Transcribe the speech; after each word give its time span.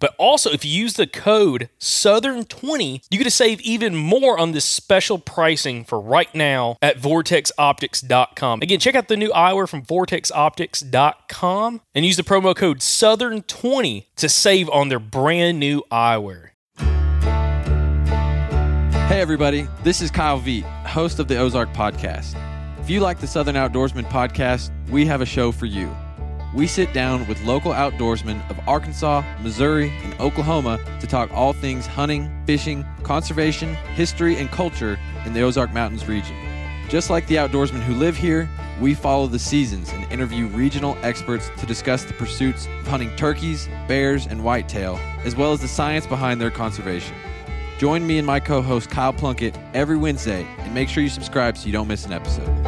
But 0.00 0.14
also, 0.18 0.50
if 0.50 0.64
you 0.64 0.70
use 0.70 0.94
the 0.94 1.06
code 1.06 1.68
Southern20, 1.78 3.04
you 3.10 3.18
get 3.18 3.24
to 3.24 3.30
save 3.30 3.60
even 3.60 3.94
more 3.94 4.38
on 4.38 4.52
this 4.52 4.64
special 4.64 5.18
pricing 5.18 5.84
for 5.84 6.00
right 6.00 6.34
now 6.34 6.76
at 6.80 6.98
vortexoptics.com. 6.98 8.62
Again, 8.62 8.78
check 8.78 8.94
out 8.94 9.08
the 9.08 9.16
new 9.16 9.30
eyewear 9.30 9.68
from 9.68 9.82
vortexoptics.com 9.82 11.80
and 11.94 12.04
use 12.04 12.16
the 12.16 12.22
promo 12.22 12.54
code 12.56 12.78
Southern20 12.78 14.06
to 14.16 14.28
save 14.28 14.68
on 14.70 14.88
their 14.88 14.98
brand 14.98 15.58
new 15.60 15.82
eyewear. 15.90 16.50
Hey, 19.08 19.20
everybody, 19.20 19.68
this 19.82 20.00
is 20.00 20.10
Kyle 20.10 20.40
Veet, 20.40 20.62
host 20.86 21.18
of 21.18 21.28
the 21.28 21.36
Ozark 21.36 21.72
Podcast. 21.74 22.34
If 22.80 22.88
you 22.88 23.00
like 23.00 23.20
the 23.20 23.26
Southern 23.26 23.56
Outdoorsman 23.56 24.08
podcast, 24.10 24.70
we 24.88 25.04
have 25.06 25.20
a 25.20 25.26
show 25.26 25.52
for 25.52 25.66
you. 25.66 25.94
We 26.54 26.66
sit 26.66 26.92
down 26.92 27.26
with 27.28 27.42
local 27.44 27.72
outdoorsmen 27.72 28.48
of 28.50 28.60
Arkansas, 28.68 29.22
Missouri, 29.40 29.90
and 30.02 30.12
Oklahoma 30.20 30.78
to 31.00 31.06
talk 31.06 31.32
all 31.32 31.54
things 31.54 31.86
hunting, 31.86 32.30
fishing, 32.46 32.84
conservation, 33.02 33.74
history, 33.94 34.36
and 34.36 34.50
culture 34.50 34.98
in 35.24 35.32
the 35.32 35.40
Ozark 35.40 35.72
Mountains 35.72 36.06
region. 36.06 36.36
Just 36.90 37.08
like 37.08 37.26
the 37.26 37.36
outdoorsmen 37.36 37.80
who 37.80 37.94
live 37.94 38.18
here, 38.18 38.50
we 38.82 38.92
follow 38.92 39.26
the 39.26 39.38
seasons 39.38 39.90
and 39.92 40.04
interview 40.12 40.46
regional 40.48 40.98
experts 41.02 41.50
to 41.56 41.64
discuss 41.64 42.04
the 42.04 42.12
pursuits 42.12 42.66
of 42.66 42.86
hunting 42.86 43.14
turkeys, 43.16 43.66
bears, 43.88 44.26
and 44.26 44.44
whitetail, 44.44 44.96
as 45.24 45.34
well 45.34 45.52
as 45.52 45.60
the 45.60 45.68
science 45.68 46.06
behind 46.06 46.38
their 46.38 46.50
conservation. 46.50 47.16
Join 47.78 48.06
me 48.06 48.18
and 48.18 48.26
my 48.26 48.40
co 48.40 48.60
host 48.60 48.90
Kyle 48.90 49.12
Plunkett 49.12 49.58
every 49.72 49.96
Wednesday 49.96 50.46
and 50.58 50.74
make 50.74 50.90
sure 50.90 51.02
you 51.02 51.08
subscribe 51.08 51.56
so 51.56 51.66
you 51.66 51.72
don't 51.72 51.88
miss 51.88 52.04
an 52.04 52.12
episode. 52.12 52.61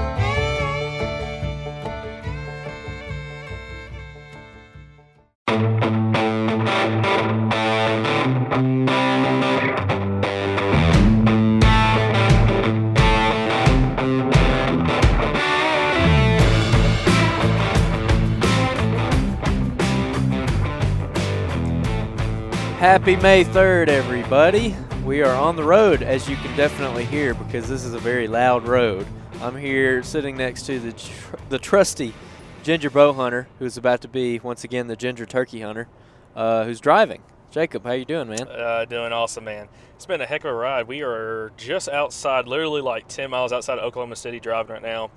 Happy 22.94 23.16
May 23.16 23.42
3rd, 23.42 23.88
everybody. 23.88 24.76
We 25.04 25.20
are 25.22 25.34
on 25.34 25.56
the 25.56 25.64
road, 25.64 26.04
as 26.04 26.28
you 26.28 26.36
can 26.36 26.56
definitely 26.56 27.04
hear, 27.04 27.34
because 27.34 27.68
this 27.68 27.84
is 27.84 27.92
a 27.92 27.98
very 27.98 28.28
loud 28.28 28.68
road. 28.68 29.04
I'm 29.40 29.56
here 29.56 30.04
sitting 30.04 30.36
next 30.36 30.62
to 30.66 30.78
the 30.78 30.92
tr- 30.92 31.34
the 31.48 31.58
trusty 31.58 32.14
ginger 32.62 32.90
bow 32.90 33.12
hunter, 33.12 33.48
who's 33.58 33.76
about 33.76 34.00
to 34.02 34.08
be 34.08 34.38
once 34.38 34.62
again 34.62 34.86
the 34.86 34.94
ginger 34.94 35.26
turkey 35.26 35.62
hunter, 35.62 35.88
uh, 36.36 36.66
who's 36.66 36.78
driving. 36.78 37.20
Jacob, 37.50 37.84
how 37.84 37.90
you 37.90 38.04
doing, 38.04 38.28
man? 38.28 38.46
Uh, 38.46 38.84
doing 38.84 39.12
awesome, 39.12 39.42
man. 39.42 39.66
It's 39.96 40.06
been 40.06 40.20
a 40.20 40.26
heck 40.26 40.44
of 40.44 40.52
a 40.52 40.54
ride. 40.54 40.86
We 40.86 41.02
are 41.02 41.50
just 41.56 41.88
outside, 41.88 42.46
literally 42.46 42.80
like 42.80 43.08
10 43.08 43.28
miles 43.28 43.52
outside 43.52 43.78
of 43.78 43.84
Oklahoma 43.84 44.14
City 44.14 44.38
driving 44.38 44.72
right 44.72 44.82
now. 44.82 45.10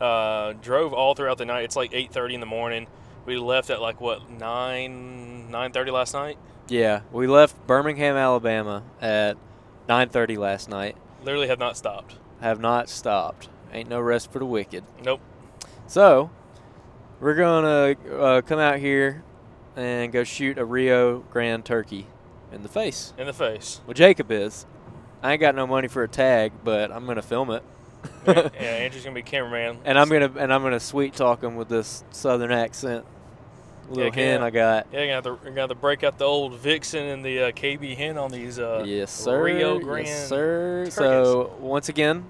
Uh, 0.00 0.54
drove 0.62 0.94
all 0.94 1.14
throughout 1.14 1.36
the 1.36 1.44
night. 1.44 1.64
It's 1.64 1.76
like 1.76 1.92
8.30 1.92 2.32
in 2.32 2.40
the 2.40 2.46
morning. 2.46 2.86
We 3.26 3.36
left 3.36 3.68
at 3.68 3.82
like, 3.82 4.00
what, 4.00 4.30
9, 4.30 5.48
9.30 5.52 5.92
last 5.92 6.14
night? 6.14 6.38
Yeah, 6.68 7.00
we 7.12 7.26
left 7.26 7.66
Birmingham, 7.66 8.16
Alabama 8.16 8.82
at 9.00 9.36
9:30 9.88 10.36
last 10.36 10.68
night. 10.68 10.96
Literally 11.24 11.48
have 11.48 11.58
not 11.58 11.76
stopped. 11.76 12.16
Have 12.40 12.60
not 12.60 12.88
stopped. 12.88 13.48
Ain't 13.72 13.88
no 13.88 14.00
rest 14.00 14.30
for 14.30 14.38
the 14.38 14.46
wicked. 14.46 14.84
Nope. 15.02 15.20
So, 15.86 16.30
we're 17.20 17.34
gonna 17.34 17.96
uh, 18.16 18.40
come 18.42 18.58
out 18.58 18.78
here 18.78 19.22
and 19.76 20.12
go 20.12 20.24
shoot 20.24 20.58
a 20.58 20.64
Rio 20.64 21.20
Grande 21.30 21.64
turkey 21.64 22.06
in 22.52 22.62
the 22.62 22.68
face. 22.68 23.12
In 23.18 23.26
the 23.26 23.32
face. 23.32 23.80
Well, 23.86 23.94
Jacob 23.94 24.30
is. 24.30 24.66
I 25.22 25.32
ain't 25.32 25.40
got 25.40 25.54
no 25.54 25.66
money 25.66 25.88
for 25.88 26.02
a 26.02 26.08
tag, 26.08 26.52
but 26.62 26.92
I'm 26.92 27.06
gonna 27.06 27.22
film 27.22 27.50
it. 27.50 27.62
yeah, 28.26 28.34
Andrew's 28.58 29.04
gonna 29.04 29.14
be 29.14 29.22
cameraman. 29.22 29.78
and 29.84 29.98
I'm 29.98 30.08
gonna 30.08 30.30
and 30.38 30.52
I'm 30.52 30.62
gonna 30.62 30.80
sweet 30.80 31.14
talk 31.14 31.42
him 31.42 31.56
with 31.56 31.68
this 31.68 32.04
southern 32.10 32.52
accent. 32.52 33.04
Little 33.88 34.04
Heck 34.04 34.14
hen 34.14 34.40
yeah. 34.40 34.46
I 34.46 34.50
got. 34.50 34.86
Yeah, 34.92 35.20
gonna 35.20 35.36
you're 35.42 35.50
gonna 35.50 35.60
have 35.60 35.68
to 35.70 35.74
break 35.74 36.04
out 36.04 36.18
the 36.18 36.24
old 36.24 36.54
Vixen 36.54 37.04
and 37.04 37.24
the 37.24 37.44
uh, 37.44 37.52
KB 37.52 37.96
hen 37.96 38.18
on 38.18 38.30
these 38.30 38.58
uh, 38.58 38.84
yes, 38.86 39.12
sir. 39.12 39.42
Rio 39.42 39.78
Grande. 39.78 40.06
Yes, 40.06 40.28
sir. 40.28 40.80
turkeys. 40.84 40.94
So 40.94 41.54
once 41.58 41.88
again, 41.88 42.26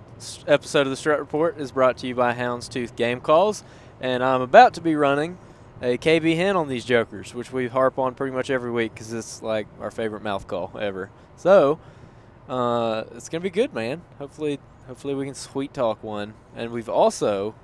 episode 0.46 0.82
of 0.82 0.90
the 0.90 0.96
Strut 0.96 1.18
Report 1.18 1.58
is 1.58 1.72
brought 1.72 1.98
to 1.98 2.06
you 2.06 2.14
by 2.14 2.34
Houndstooth 2.34 2.94
Game 2.94 3.20
Calls, 3.20 3.64
and 4.00 4.22
I'm 4.22 4.40
about 4.40 4.74
to 4.74 4.80
be 4.80 4.94
running 4.94 5.38
a 5.82 5.98
KB 5.98 6.36
hen 6.36 6.56
on 6.56 6.68
these 6.68 6.84
jokers, 6.84 7.34
which 7.34 7.52
we 7.52 7.68
harp 7.68 7.98
on 7.98 8.14
pretty 8.14 8.34
much 8.34 8.50
every 8.50 8.70
week 8.70 8.94
because 8.94 9.12
it's 9.12 9.42
like 9.42 9.66
our 9.80 9.90
favorite 9.90 10.22
mouth 10.22 10.46
call 10.46 10.72
ever. 10.78 11.10
So 11.36 11.78
uh, 12.48 13.04
it's 13.14 13.28
gonna 13.28 13.42
be 13.42 13.50
good, 13.50 13.74
man. 13.74 14.02
Hopefully, 14.18 14.60
hopefully 14.86 15.14
we 15.14 15.24
can 15.24 15.34
sweet 15.34 15.74
talk 15.74 16.02
one, 16.02 16.34
and 16.56 16.70
we've 16.70 16.88
also 16.88 17.54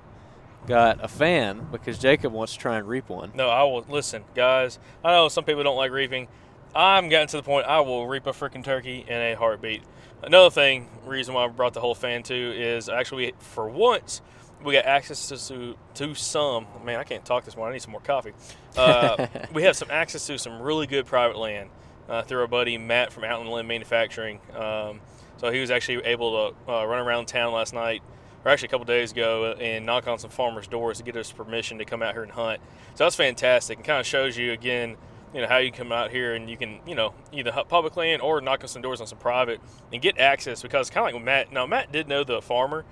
got 0.66 1.04
a 1.04 1.08
fan 1.08 1.66
because 1.70 1.98
Jacob 1.98 2.32
wants 2.32 2.54
to 2.54 2.58
try 2.58 2.78
and 2.78 2.88
reap 2.88 3.08
one. 3.08 3.32
No, 3.34 3.48
I 3.48 3.62
will 3.64 3.84
listen, 3.88 4.24
guys. 4.34 4.78
I 5.04 5.12
know 5.12 5.28
some 5.28 5.44
people 5.44 5.62
don't 5.62 5.76
like 5.76 5.90
reaping. 5.90 6.28
I'm 6.74 7.08
getting 7.08 7.28
to 7.28 7.36
the 7.36 7.42
point 7.42 7.66
I 7.66 7.80
will 7.80 8.06
reap 8.06 8.26
a 8.26 8.32
freaking 8.32 8.64
turkey 8.64 9.04
in 9.06 9.16
a 9.16 9.34
heartbeat. 9.34 9.82
Another 10.22 10.50
thing, 10.50 10.88
reason 11.04 11.34
why 11.34 11.44
I 11.44 11.48
brought 11.48 11.74
the 11.74 11.80
whole 11.80 11.94
fan 11.94 12.22
to 12.24 12.34
is 12.34 12.88
actually 12.88 13.32
for 13.38 13.68
once 13.68 14.22
we 14.64 14.72
got 14.72 14.86
access 14.86 15.48
to 15.48 15.76
to 15.94 16.14
some. 16.14 16.66
Man, 16.84 16.98
I 16.98 17.04
can't 17.04 17.24
talk 17.24 17.44
this 17.44 17.56
morning. 17.56 17.72
I 17.72 17.74
need 17.74 17.82
some 17.82 17.92
more 17.92 18.00
coffee. 18.00 18.32
Uh, 18.76 19.26
we 19.52 19.64
have 19.64 19.76
some 19.76 19.90
access 19.90 20.26
to 20.26 20.38
some 20.38 20.60
really 20.60 20.86
good 20.86 21.06
private 21.06 21.38
land 21.38 21.70
uh, 22.08 22.22
through 22.22 22.40
our 22.40 22.46
buddy 22.46 22.78
Matt 22.78 23.12
from 23.12 23.24
Outland 23.24 23.50
Limb 23.50 23.66
Manufacturing. 23.66 24.40
Um, 24.56 25.00
so 25.36 25.50
he 25.50 25.60
was 25.60 25.70
actually 25.70 26.04
able 26.04 26.52
to 26.66 26.72
uh, 26.72 26.84
run 26.86 27.00
around 27.00 27.26
town 27.26 27.52
last 27.52 27.74
night, 27.74 28.02
or 28.44 28.50
actually 28.50 28.68
a 28.68 28.70
couple 28.70 28.84
days 28.84 29.12
ago, 29.12 29.52
and 29.60 29.86
knock 29.86 30.06
on 30.06 30.18
some 30.18 30.30
farmers' 30.30 30.66
doors 30.66 30.98
to 30.98 31.04
get 31.04 31.16
us 31.16 31.32
permission 31.32 31.78
to 31.78 31.84
come 31.84 32.02
out 32.02 32.12
here 32.12 32.22
and 32.22 32.32
hunt. 32.32 32.60
So 32.94 33.04
that's 33.04 33.16
fantastic, 33.16 33.78
and 33.78 33.86
kind 33.86 34.00
of 34.00 34.06
shows 34.06 34.36
you 34.36 34.52
again 34.52 34.96
you 35.34 35.40
know 35.40 35.48
how 35.48 35.58
you 35.58 35.72
come 35.72 35.90
out 35.90 36.10
here 36.12 36.34
and 36.34 36.48
you 36.48 36.56
can 36.56 36.78
you 36.86 36.94
know 36.94 37.12
either 37.32 37.50
hu- 37.50 37.64
public 37.64 37.96
land 37.96 38.22
or 38.22 38.40
knock 38.40 38.62
on 38.62 38.68
some 38.68 38.80
doors 38.80 39.00
on 39.00 39.06
some 39.06 39.18
private 39.18 39.60
and 39.92 40.00
get 40.00 40.16
access 40.18 40.62
because 40.62 40.88
kind 40.88 41.08
of 41.08 41.14
like 41.14 41.24
Matt. 41.24 41.52
Now 41.52 41.66
Matt 41.66 41.90
did 41.90 42.08
know 42.08 42.22
the 42.22 42.40
farmer, 42.40 42.84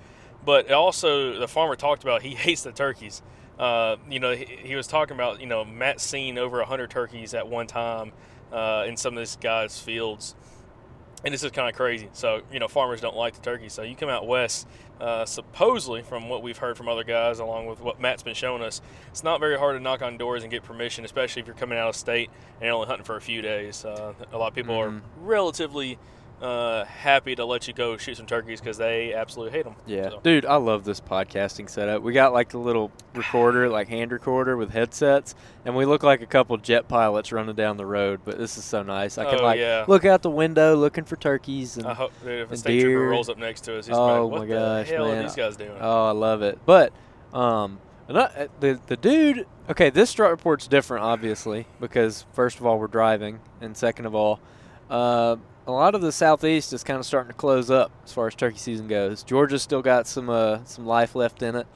but 0.44 0.70
also 0.70 1.38
the 1.38 1.48
farmer 1.48 1.76
talked 1.76 2.02
about 2.02 2.22
he 2.22 2.30
hates 2.34 2.62
the 2.62 2.72
turkeys. 2.72 3.22
Uh, 3.58 3.96
you 4.10 4.18
know 4.18 4.34
he, 4.34 4.44
he 4.44 4.74
was 4.74 4.88
talking 4.88 5.14
about 5.14 5.40
you 5.40 5.46
know 5.46 5.64
Matt's 5.64 6.02
seen 6.02 6.36
over 6.36 6.62
hundred 6.64 6.90
turkeys 6.90 7.32
at 7.32 7.46
one 7.46 7.68
time 7.68 8.12
uh, 8.52 8.84
in 8.88 8.96
some 8.96 9.16
of 9.16 9.22
this 9.22 9.36
guy's 9.36 9.78
fields 9.78 10.34
and 11.24 11.32
this 11.32 11.44
is 11.44 11.50
kind 11.52 11.68
of 11.68 11.74
crazy. 11.76 12.08
So 12.12 12.42
you 12.52 12.58
know, 12.58 12.68
farmers 12.68 13.00
don't 13.00 13.16
like 13.16 13.34
the 13.34 13.40
turkey. 13.40 13.68
So 13.68 13.82
you 13.82 13.94
come 13.96 14.08
out 14.08 14.26
west, 14.26 14.66
uh, 15.00 15.24
supposedly 15.24 16.02
from 16.02 16.28
what 16.28 16.42
we've 16.42 16.58
heard 16.58 16.76
from 16.76 16.88
other 16.88 17.04
guys, 17.04 17.38
along 17.38 17.66
with 17.66 17.80
what 17.80 18.00
Matt's 18.00 18.22
been 18.22 18.34
showing 18.34 18.62
us, 18.62 18.80
it's 19.08 19.24
not 19.24 19.40
very 19.40 19.58
hard 19.58 19.76
to 19.76 19.80
knock 19.80 20.02
on 20.02 20.16
doors 20.18 20.42
and 20.42 20.50
get 20.50 20.62
permission, 20.62 21.04
especially 21.04 21.40
if 21.40 21.46
you're 21.46 21.56
coming 21.56 21.78
out 21.78 21.88
of 21.88 21.96
state 21.96 22.30
and 22.60 22.66
you're 22.66 22.74
only 22.74 22.86
hunting 22.86 23.04
for 23.04 23.16
a 23.16 23.20
few 23.20 23.42
days. 23.42 23.84
Uh, 23.84 24.14
a 24.32 24.38
lot 24.38 24.48
of 24.48 24.54
people 24.54 24.74
Mhm. 24.76 24.98
are 24.98 25.02
relatively 25.16 25.98
uh, 26.42 26.84
happy 26.84 27.34
to 27.36 27.44
let 27.44 27.68
you 27.68 27.72
go 27.74 27.96
shoot 27.96 28.16
some 28.16 28.26
turkeys 28.26 28.60
because 28.60 28.76
they 28.76 29.14
absolutely 29.14 29.52
hate 29.56 29.64
them. 29.64 29.76
Yeah, 29.86 30.10
So- 30.10 30.20
dude, 30.22 30.44
I 30.44 30.56
love 30.56 30.84
this 30.84 31.00
podcasting 31.00 31.70
setup. 31.70 32.02
We 32.02 32.12
got 32.12 32.32
like 32.32 32.48
the 32.50 32.58
little 32.58 32.90
recorder, 33.14 33.68
like 33.68 33.88
hand 33.88 34.10
recorder 34.12 34.56
with 34.56 34.70
headsets, 34.72 35.34
and 35.64 35.76
we 35.76 35.84
look 35.84 36.02
like 36.02 36.20
a 36.20 36.26
couple 36.26 36.56
jet 36.56 36.88
pilots 36.88 37.30
running 37.30 37.54
down 37.54 37.76
the 37.76 37.86
road. 37.86 38.20
But 38.24 38.38
this 38.38 38.58
is 38.58 38.64
so 38.64 38.82
nice. 38.82 39.18
I 39.18 39.24
can 39.30 39.40
Oh, 39.40 39.44
like 39.44 39.60
yeah. 39.60 39.84
look 39.86 40.04
out 40.04 40.22
the 40.22 40.30
window 40.30 40.74
looking 40.74 41.04
for 41.04 41.16
turkeys, 41.16 41.76
and 41.76 41.86
I 41.86 41.94
hope 41.94 42.12
dude, 42.24 42.40
if 42.40 42.50
a 42.52 42.56
state 42.56 42.80
trooper 42.80 42.98
deer. 42.98 43.10
rolls 43.10 43.28
up 43.28 43.38
next 43.38 43.60
to 43.62 43.78
us, 43.78 43.86
he's 43.86 43.96
Oh, 43.96 44.26
like, 44.26 44.32
"What 44.32 44.40
my 44.40 44.46
the 44.46 44.54
gosh, 44.54 44.88
hell 44.90 45.06
man. 45.06 45.18
are 45.18 45.22
these 45.22 45.36
guys 45.36 45.56
doing?" 45.56 45.78
oh, 45.80 46.06
I 46.08 46.12
love 46.12 46.42
it. 46.42 46.58
But 46.66 46.92
um, 47.32 47.78
uh, 48.08 48.46
the 48.60 48.80
the 48.88 48.96
dude. 48.96 49.46
Okay, 49.70 49.90
this 49.90 50.10
strut 50.10 50.30
report's 50.32 50.66
different, 50.66 51.04
obviously, 51.04 51.66
because 51.80 52.26
first 52.32 52.58
of 52.58 52.66
all 52.66 52.80
we're 52.80 52.88
driving, 52.88 53.38
and 53.60 53.76
second 53.76 54.06
of 54.06 54.14
all, 54.14 54.40
uh, 54.90 55.36
a 55.66 55.72
lot 55.72 55.94
of 55.94 56.00
the 56.00 56.12
southeast 56.12 56.72
is 56.72 56.82
kind 56.82 56.98
of 56.98 57.06
starting 57.06 57.28
to 57.28 57.36
close 57.36 57.70
up 57.70 57.92
as 58.04 58.12
far 58.12 58.26
as 58.26 58.34
turkey 58.34 58.58
season 58.58 58.88
goes. 58.88 59.22
Georgia's 59.22 59.62
still 59.62 59.82
got 59.82 60.06
some 60.06 60.28
uh, 60.28 60.64
some 60.64 60.86
life 60.86 61.14
left 61.14 61.42
in 61.42 61.54
it, 61.54 61.66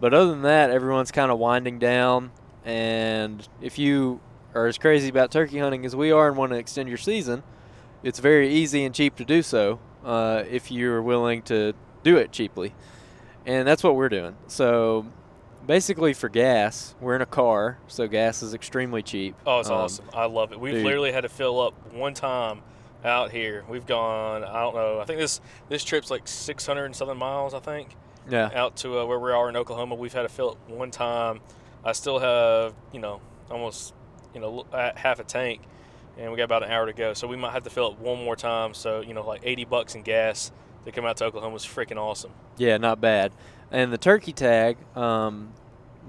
but 0.00 0.12
other 0.12 0.30
than 0.30 0.42
that, 0.42 0.70
everyone's 0.70 1.10
kind 1.12 1.30
of 1.30 1.38
winding 1.38 1.78
down. 1.78 2.32
And 2.64 3.46
if 3.60 3.78
you 3.78 4.20
are 4.54 4.66
as 4.66 4.78
crazy 4.78 5.08
about 5.08 5.30
turkey 5.30 5.58
hunting 5.58 5.86
as 5.86 5.94
we 5.94 6.10
are 6.12 6.28
and 6.28 6.36
want 6.36 6.52
to 6.52 6.58
extend 6.58 6.88
your 6.88 6.98
season, 6.98 7.42
it's 8.02 8.18
very 8.18 8.52
easy 8.52 8.84
and 8.84 8.94
cheap 8.94 9.16
to 9.16 9.24
do 9.24 9.42
so 9.42 9.78
uh, 10.04 10.44
if 10.50 10.70
you're 10.70 11.02
willing 11.02 11.42
to 11.42 11.72
do 12.02 12.16
it 12.16 12.32
cheaply. 12.32 12.74
And 13.46 13.66
that's 13.66 13.82
what 13.82 13.94
we're 13.94 14.08
doing. 14.08 14.36
So 14.48 15.06
basically, 15.66 16.12
for 16.14 16.28
gas, 16.28 16.94
we're 17.00 17.16
in 17.16 17.22
a 17.22 17.26
car, 17.26 17.78
so 17.86 18.06
gas 18.08 18.42
is 18.42 18.54
extremely 18.54 19.02
cheap. 19.02 19.34
Oh, 19.46 19.60
it's 19.60 19.68
Um, 19.70 19.76
awesome. 19.78 20.04
I 20.12 20.26
love 20.26 20.52
it. 20.52 20.60
We've 20.60 20.74
dude. 20.74 20.84
literally 20.84 21.12
had 21.12 21.22
to 21.22 21.28
fill 21.28 21.60
up 21.60 21.74
one 21.92 22.14
time 22.14 22.62
out 23.04 23.30
here. 23.30 23.64
We've 23.68 23.86
gone, 23.86 24.44
I 24.44 24.60
don't 24.60 24.74
know, 24.74 25.00
I 25.00 25.04
think 25.04 25.18
this 25.18 25.40
this 25.68 25.84
trip's 25.84 26.10
like 26.10 26.26
600 26.28 26.84
and 26.84 26.94
something 26.96 27.16
miles, 27.16 27.54
I 27.54 27.60
think, 27.60 27.96
Yeah. 28.28 28.50
out 28.54 28.76
to 28.78 29.00
uh, 29.00 29.04
where 29.06 29.18
we 29.18 29.32
are 29.32 29.48
in 29.48 29.56
Oklahoma. 29.56 29.94
We've 29.94 30.12
had 30.12 30.22
to 30.22 30.28
fill 30.28 30.50
up 30.50 30.68
one 30.68 30.90
time. 30.90 31.40
I 31.84 31.92
still 31.92 32.18
have, 32.18 32.74
you 32.92 33.00
know, 33.00 33.20
almost, 33.50 33.94
you 34.34 34.40
know, 34.40 34.66
half 34.72 35.18
a 35.18 35.24
tank, 35.24 35.62
and 36.18 36.30
we 36.30 36.36
got 36.36 36.44
about 36.44 36.62
an 36.62 36.70
hour 36.70 36.84
to 36.86 36.92
go. 36.92 37.14
So 37.14 37.26
we 37.26 37.36
might 37.36 37.52
have 37.52 37.62
to 37.64 37.70
fill 37.70 37.86
up 37.86 37.98
one 37.98 38.22
more 38.22 38.36
time. 38.36 38.74
So, 38.74 39.00
you 39.00 39.14
know, 39.14 39.26
like 39.26 39.40
80 39.44 39.64
bucks 39.64 39.94
in 39.94 40.02
gas 40.02 40.52
to 40.84 40.92
come 40.92 41.06
out 41.06 41.16
to 41.18 41.24
Oklahoma 41.24 41.56
is 41.56 41.62
freaking 41.64 41.96
awesome. 41.96 42.32
Yeah, 42.58 42.76
not 42.76 43.00
bad. 43.00 43.32
And 43.70 43.92
the 43.92 43.98
turkey 43.98 44.32
tag, 44.32 44.78
um, 44.96 45.52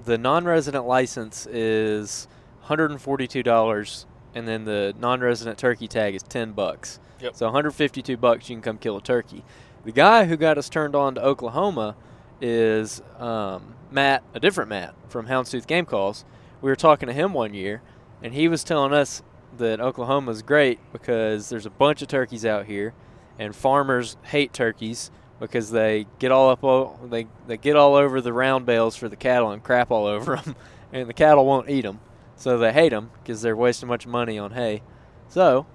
the 0.04 0.18
non-resident 0.18 0.86
license 0.86 1.46
is 1.46 2.26
$142, 2.66 4.04
and 4.34 4.48
then 4.48 4.64
the 4.64 4.94
non-resident 4.98 5.58
turkey 5.58 5.86
tag 5.86 6.14
is 6.14 6.22
10 6.22 6.52
bucks. 6.52 6.98
Yep. 7.20 7.36
So 7.36 7.46
152 7.46 8.16
bucks, 8.16 8.48
you 8.48 8.56
can 8.56 8.62
come 8.62 8.78
kill 8.78 8.96
a 8.96 9.02
turkey. 9.02 9.44
The 9.84 9.92
guy 9.92 10.24
who 10.24 10.36
got 10.36 10.58
us 10.58 10.68
turned 10.68 10.96
on 10.96 11.14
to 11.14 11.24
Oklahoma 11.24 11.96
is 12.40 13.00
um, 13.18 13.74
Matt, 13.90 14.24
a 14.34 14.40
different 14.40 14.70
Matt 14.70 14.94
from 15.08 15.26
Houndstooth 15.26 15.66
Game 15.66 15.86
Calls. 15.86 16.24
We 16.60 16.70
were 16.70 16.76
talking 16.76 17.06
to 17.06 17.12
him 17.12 17.32
one 17.32 17.54
year, 17.54 17.82
and 18.22 18.34
he 18.34 18.48
was 18.48 18.64
telling 18.64 18.92
us 18.92 19.22
that 19.56 19.80
Oklahoma 19.80 20.30
is 20.32 20.42
great 20.42 20.78
because 20.92 21.48
there's 21.48 21.66
a 21.66 21.70
bunch 21.70 22.02
of 22.02 22.08
turkeys 22.08 22.44
out 22.44 22.66
here, 22.66 22.94
and 23.38 23.54
farmers 23.54 24.16
hate 24.22 24.52
turkeys 24.52 25.10
because 25.42 25.72
they 25.72 26.06
get 26.20 26.30
all 26.30 26.50
up 26.50 27.10
they 27.10 27.26
they 27.48 27.56
get 27.56 27.74
all 27.74 27.96
over 27.96 28.20
the 28.20 28.32
round 28.32 28.64
bales 28.64 28.94
for 28.94 29.08
the 29.08 29.16
cattle 29.16 29.50
and 29.50 29.62
crap 29.62 29.90
all 29.90 30.06
over 30.06 30.36
them, 30.36 30.56
and 30.92 31.08
the 31.08 31.12
cattle 31.12 31.44
won't 31.44 31.68
eat 31.68 31.82
them, 31.82 32.00
so 32.36 32.56
they 32.56 32.72
hate 32.72 32.90
them 32.90 33.10
because 33.22 33.42
they're 33.42 33.56
wasting 33.56 33.88
much 33.88 34.06
money 34.06 34.38
on 34.38 34.52
hay. 34.52 34.82
So, 35.28 35.66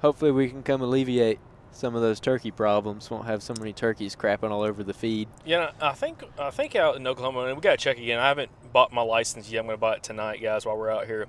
hopefully, 0.00 0.30
we 0.30 0.48
can 0.48 0.62
come 0.62 0.80
alleviate 0.80 1.38
some 1.70 1.94
of 1.94 2.00
those 2.00 2.18
turkey 2.18 2.50
problems. 2.50 3.10
Won't 3.10 3.26
have 3.26 3.42
so 3.42 3.52
many 3.58 3.74
turkeys 3.74 4.16
crapping 4.16 4.50
all 4.50 4.62
over 4.62 4.82
the 4.82 4.94
feed. 4.94 5.28
Yeah, 5.44 5.72
I 5.80 5.92
think 5.92 6.24
I 6.38 6.50
think 6.50 6.74
out 6.74 6.96
in 6.96 7.06
Oklahoma, 7.06 7.40
and 7.40 7.56
we 7.56 7.60
got 7.60 7.72
to 7.72 7.84
check 7.84 7.98
again. 7.98 8.18
I 8.18 8.28
haven't 8.28 8.50
bought 8.72 8.90
my 8.90 9.02
license 9.02 9.50
yet. 9.50 9.60
I'm 9.60 9.68
to 9.68 9.76
buy 9.76 9.96
it 9.96 10.02
tonight, 10.02 10.40
guys, 10.42 10.64
while 10.64 10.78
we're 10.78 10.90
out 10.90 11.06
here. 11.06 11.26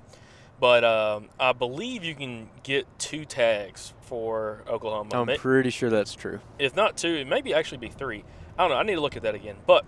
But 0.58 0.84
um, 0.84 1.28
I 1.38 1.52
believe 1.52 2.02
you 2.02 2.14
can 2.14 2.48
get 2.62 2.86
two 2.98 3.24
tags 3.24 3.92
for 4.02 4.62
Oklahoma. 4.68 5.10
I'm 5.12 5.26
May- 5.26 5.36
pretty 5.36 5.70
sure 5.70 5.90
that's 5.90 6.14
true. 6.14 6.40
if 6.58 6.74
not 6.74 6.96
two, 6.96 7.14
it 7.14 7.26
maybe 7.26 7.52
actually 7.52 7.78
be 7.78 7.88
three. 7.88 8.24
I 8.58 8.62
don't 8.62 8.70
know. 8.70 8.76
I 8.76 8.82
need 8.82 8.94
to 8.94 9.00
look 9.00 9.16
at 9.16 9.22
that 9.24 9.34
again. 9.34 9.56
But 9.66 9.84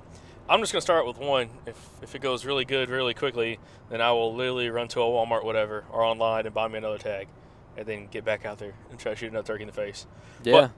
I'm 0.48 0.60
just 0.60 0.72
going 0.72 0.80
to 0.80 0.84
start 0.84 1.06
with 1.06 1.18
one. 1.18 1.48
If 1.66 1.76
if 2.02 2.14
it 2.14 2.20
goes 2.20 2.44
really 2.44 2.64
good, 2.66 2.90
really 2.90 3.14
quickly, 3.14 3.58
then 3.88 4.00
I 4.02 4.12
will 4.12 4.34
literally 4.34 4.68
run 4.68 4.88
to 4.88 5.00
a 5.00 5.04
Walmart, 5.04 5.44
whatever, 5.44 5.84
or 5.90 6.02
online 6.02 6.44
and 6.44 6.54
buy 6.54 6.68
me 6.68 6.78
another 6.78 6.98
tag, 6.98 7.28
and 7.76 7.86
then 7.86 8.08
get 8.10 8.24
back 8.24 8.44
out 8.44 8.58
there 8.58 8.74
and 8.90 8.98
try 8.98 9.12
to 9.12 9.16
shoot 9.16 9.30
another 9.30 9.46
turkey 9.46 9.62
in 9.62 9.68
the 9.68 9.72
face. 9.72 10.06
Yeah. 10.44 10.68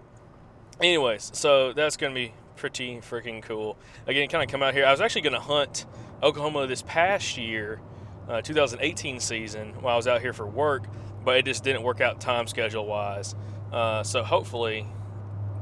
Anyways, 0.80 1.30
so 1.34 1.72
that's 1.72 1.96
going 1.96 2.14
to 2.14 2.18
be 2.18 2.32
pretty 2.56 2.96
freaking 2.98 3.42
cool. 3.42 3.76
Again, 4.06 4.28
kind 4.28 4.42
of 4.42 4.50
come 4.50 4.62
out 4.62 4.72
here. 4.74 4.86
I 4.86 4.90
was 4.92 5.00
actually 5.00 5.22
going 5.22 5.34
to 5.34 5.40
hunt 5.40 5.84
Oklahoma 6.22 6.66
this 6.66 6.82
past 6.82 7.36
year, 7.36 7.80
uh, 8.30 8.40
2018 8.42 9.20
season, 9.20 9.74
while 9.80 9.94
I 9.94 9.96
was 9.96 10.06
out 10.06 10.20
here 10.20 10.32
for 10.32 10.46
work, 10.46 10.84
but 11.24 11.36
it 11.36 11.44
just 11.44 11.64
didn't 11.64 11.82
work 11.82 12.00
out 12.00 12.20
time 12.20 12.46
schedule 12.46 12.86
wise. 12.86 13.34
Uh, 13.72 14.02
so 14.02 14.22
hopefully 14.22 14.86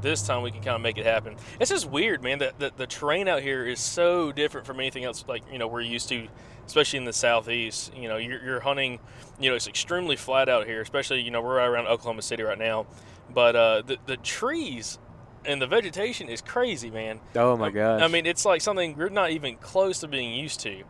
this 0.01 0.25
time 0.25 0.43
we 0.43 0.51
can 0.51 0.61
kind 0.61 0.75
of 0.75 0.81
make 0.81 0.97
it 0.97 1.05
happen. 1.05 1.35
It's 1.59 1.69
just 1.69 1.89
weird, 1.89 2.23
man. 2.23 2.39
That 2.39 2.59
the, 2.59 2.71
the 2.75 2.87
terrain 2.87 3.27
out 3.27 3.41
here 3.41 3.65
is 3.65 3.79
so 3.79 4.31
different 4.31 4.65
from 4.65 4.79
anything 4.79 5.03
else, 5.03 5.25
like 5.27 5.43
you 5.51 5.57
know 5.57 5.67
we're 5.67 5.81
used 5.81 6.09
to, 6.09 6.27
especially 6.65 6.97
in 6.97 7.05
the 7.05 7.13
southeast. 7.13 7.91
You 7.95 8.07
know, 8.07 8.17
you're, 8.17 8.43
you're 8.43 8.59
hunting. 8.59 8.99
You 9.39 9.49
know, 9.49 9.55
it's 9.55 9.67
extremely 9.67 10.15
flat 10.15 10.47
out 10.47 10.67
here, 10.67 10.81
especially 10.81 11.21
you 11.21 11.31
know 11.31 11.41
we're 11.41 11.57
right 11.57 11.67
around 11.67 11.87
Oklahoma 11.87 12.21
City 12.21 12.43
right 12.43 12.57
now, 12.57 12.87
but 13.33 13.55
uh, 13.55 13.81
the 13.81 13.97
the 14.05 14.17
trees 14.17 14.99
and 15.45 15.61
the 15.61 15.67
vegetation 15.67 16.29
is 16.29 16.41
crazy, 16.41 16.89
man. 16.89 17.19
Oh 17.35 17.55
my 17.57 17.69
gosh. 17.69 18.01
I 18.01 18.07
mean, 18.07 18.25
it's 18.25 18.45
like 18.45 18.61
something 18.61 18.95
we're 18.95 19.09
not 19.09 19.31
even 19.31 19.55
close 19.57 19.99
to 19.99 20.07
being 20.07 20.33
used 20.33 20.59
to. 20.61 20.83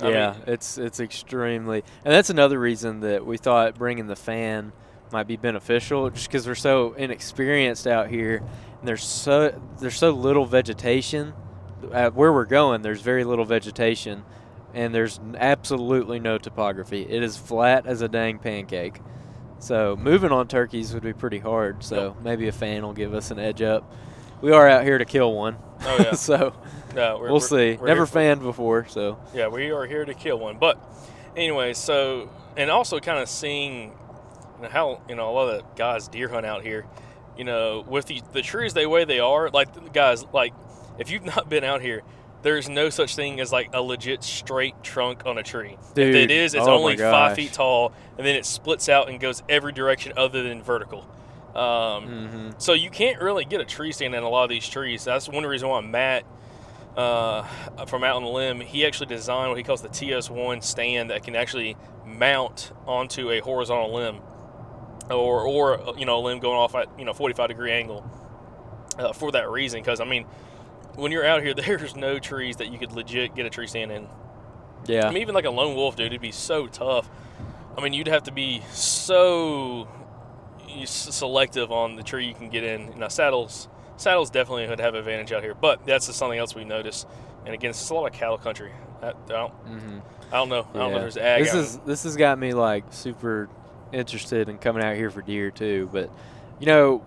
I 0.00 0.10
yeah, 0.10 0.32
mean, 0.32 0.42
it's 0.48 0.76
it's 0.78 1.00
extremely, 1.00 1.82
and 2.04 2.12
that's 2.12 2.30
another 2.30 2.58
reason 2.58 3.00
that 3.00 3.24
we 3.24 3.38
thought 3.38 3.76
bringing 3.76 4.06
the 4.06 4.16
fan 4.16 4.72
might 5.12 5.26
be 5.26 5.36
beneficial, 5.36 6.10
just 6.10 6.28
because 6.28 6.46
we're 6.46 6.54
so 6.54 6.92
inexperienced 6.94 7.86
out 7.86 8.08
here, 8.08 8.42
and 8.78 8.88
there's 8.88 9.04
so 9.04 9.58
there's 9.80 9.96
so 9.96 10.10
little 10.10 10.44
vegetation. 10.44 11.32
At 11.92 12.14
where 12.14 12.32
we're 12.32 12.46
going, 12.46 12.82
there's 12.82 13.00
very 13.00 13.24
little 13.24 13.44
vegetation, 13.44 14.24
and 14.74 14.94
there's 14.94 15.20
absolutely 15.36 16.18
no 16.18 16.38
topography. 16.38 17.02
It 17.08 17.22
is 17.22 17.36
flat 17.36 17.86
as 17.86 18.02
a 18.02 18.08
dang 18.08 18.38
pancake. 18.38 19.00
So 19.58 19.96
moving 19.96 20.32
on 20.32 20.48
turkeys 20.48 20.92
would 20.94 21.02
be 21.02 21.12
pretty 21.12 21.38
hard. 21.38 21.82
So 21.82 22.16
maybe 22.22 22.48
a 22.48 22.52
fan 22.52 22.82
will 22.82 22.92
give 22.92 23.14
us 23.14 23.30
an 23.30 23.38
edge 23.38 23.62
up. 23.62 23.90
We 24.40 24.52
are 24.52 24.68
out 24.68 24.84
here 24.84 24.98
to 24.98 25.04
kill 25.04 25.32
one. 25.32 25.56
Oh, 25.98 25.98
yeah. 26.02 26.12
so 26.14 26.54
no, 26.94 27.18
we're, 27.18 27.24
we'll 27.30 27.34
we're- 27.34 27.74
see. 27.74 27.76
we're 27.80 27.86
Never 27.86 28.06
for- 28.06 28.12
fanned 28.14 28.40
before, 28.42 28.86
so 28.88 29.18
Yeah, 29.34 29.48
we 29.48 29.70
are 29.70 29.86
here 29.86 30.04
to 30.04 30.14
kill 30.14 30.38
one. 30.38 30.58
But 30.58 30.78
anyway, 31.36 31.72
so 31.74 32.30
and 32.56 32.70
also 32.70 32.98
kind 33.00 33.18
of 33.18 33.28
seeing 33.28 33.92
you 34.56 34.62
know, 34.62 34.68
how 34.68 35.00
you 35.08 35.14
know 35.14 35.30
a 35.30 35.32
lot 35.32 35.48
of 35.48 35.58
the 35.58 35.64
guys 35.76 36.08
deer 36.08 36.28
hunt 36.28 36.46
out 36.46 36.62
here. 36.62 36.86
You 37.36 37.44
know, 37.44 37.84
with 37.86 38.06
the 38.06 38.22
the 38.32 38.42
trees 38.42 38.72
the 38.74 38.86
way 38.88 39.04
they 39.04 39.20
are, 39.20 39.50
like 39.50 39.92
guys, 39.92 40.24
like 40.32 40.54
if 40.98 41.10
you've 41.10 41.24
not 41.36 41.48
been 41.48 41.64
out 41.64 41.82
here, 41.82 42.02
there's 42.42 42.68
no 42.68 42.88
such 42.88 43.14
thing 43.14 43.40
as 43.40 43.52
like 43.52 43.70
a 43.74 43.82
legit 43.82 44.24
straight 44.24 44.82
trunk 44.82 45.26
on 45.26 45.36
a 45.38 45.42
tree. 45.42 45.76
if 45.94 45.98
it 46.14 46.30
is, 46.30 46.54
it's 46.54 46.66
oh 46.66 46.72
only 46.78 46.96
five 46.96 47.36
feet 47.36 47.52
tall, 47.52 47.92
and 48.16 48.26
then 48.26 48.34
it 48.36 48.46
splits 48.46 48.88
out 48.88 49.08
and 49.10 49.20
goes 49.20 49.42
every 49.48 49.72
direction 49.72 50.12
other 50.16 50.42
than 50.42 50.62
vertical. 50.62 51.06
Um, 51.56 52.06
hmm 52.06 52.50
so 52.58 52.72
you 52.72 52.90
can't 52.90 53.20
really 53.20 53.44
get 53.44 53.60
a 53.60 53.64
tree 53.64 53.92
stand 53.92 54.14
in 54.14 54.22
a 54.22 54.28
lot 54.28 54.44
of 54.44 54.50
these 54.50 54.66
trees. 54.68 55.04
That's 55.04 55.28
one 55.28 55.44
reason 55.44 55.68
why 55.68 55.80
Matt 55.82 56.24
uh, 56.96 57.42
from 57.86 58.02
Out 58.02 58.16
on 58.16 58.22
the 58.22 58.30
Limb, 58.30 58.60
he 58.60 58.86
actually 58.86 59.06
designed 59.06 59.50
what 59.50 59.58
he 59.58 59.64
calls 59.64 59.82
the 59.82 59.88
TS1 59.88 60.62
stand 60.62 61.10
that 61.10 61.22
can 61.22 61.36
actually 61.36 61.76
mount 62.06 62.72
onto 62.86 63.30
a 63.30 63.40
horizontal 63.40 63.92
limb, 63.94 64.20
or 65.10 65.42
or 65.42 65.94
you 65.98 66.06
know 66.06 66.18
a 66.18 66.22
limb 66.22 66.38
going 66.38 66.56
off 66.56 66.74
at 66.74 66.88
you 66.98 67.04
know 67.04 67.12
45 67.12 67.48
degree 67.48 67.72
angle. 67.72 68.08
Uh, 68.98 69.12
for 69.12 69.30
that 69.32 69.50
reason, 69.50 69.80
because 69.82 70.00
I 70.00 70.06
mean, 70.06 70.24
when 70.94 71.12
you're 71.12 71.26
out 71.26 71.42
here, 71.42 71.52
there's 71.54 71.94
no 71.96 72.18
trees 72.18 72.56
that 72.56 72.72
you 72.72 72.78
could 72.78 72.92
legit 72.92 73.34
get 73.34 73.44
a 73.44 73.50
tree 73.50 73.66
stand 73.66 73.92
in. 73.92 74.08
yeah. 74.86 75.06
I 75.06 75.12
mean, 75.12 75.20
even 75.20 75.34
like 75.34 75.44
a 75.44 75.50
lone 75.50 75.74
wolf, 75.74 75.96
dude, 75.96 76.06
it'd 76.06 76.20
be 76.22 76.32
so 76.32 76.66
tough. 76.66 77.10
I 77.76 77.82
mean, 77.82 77.92
you'd 77.92 78.08
have 78.08 78.22
to 78.22 78.32
be 78.32 78.62
so 78.72 79.86
selective 80.84 81.72
on 81.72 81.96
the 81.96 82.02
tree 82.02 82.26
you 82.26 82.34
can 82.34 82.50
get 82.50 82.64
in. 82.64 82.98
Now, 82.98 83.08
saddles, 83.08 83.68
saddles 83.96 84.30
definitely 84.30 84.68
would 84.68 84.80
have 84.80 84.94
advantage 84.94 85.32
out 85.32 85.42
here, 85.42 85.54
but 85.54 85.86
that's 85.86 86.06
just 86.06 86.18
something 86.18 86.38
else 86.38 86.54
we 86.54 86.64
noticed. 86.64 87.06
And 87.44 87.54
again, 87.54 87.70
it's 87.70 87.88
a 87.88 87.94
lot 87.94 88.06
of 88.06 88.12
cattle 88.12 88.38
country. 88.38 88.72
I, 89.02 89.08
I 89.08 89.12
don't, 89.28 89.52
Mm-hmm. 89.66 89.98
I 90.32 90.36
don't 90.38 90.48
know. 90.48 90.66
I 90.74 90.78
don't 90.78 90.90
know 90.90 90.96
if 90.96 91.14
there's 91.14 91.16
ag. 91.16 91.44
This 91.44 91.54
is 91.54 91.78
this 91.78 92.02
has 92.02 92.16
got 92.16 92.36
me 92.38 92.52
like 92.52 92.84
super 92.90 93.48
interested 93.92 94.48
in 94.48 94.58
coming 94.58 94.82
out 94.82 94.96
here 94.96 95.08
for 95.08 95.22
deer 95.22 95.52
too. 95.52 95.88
But 95.92 96.10
you 96.58 96.66
know, 96.66 97.06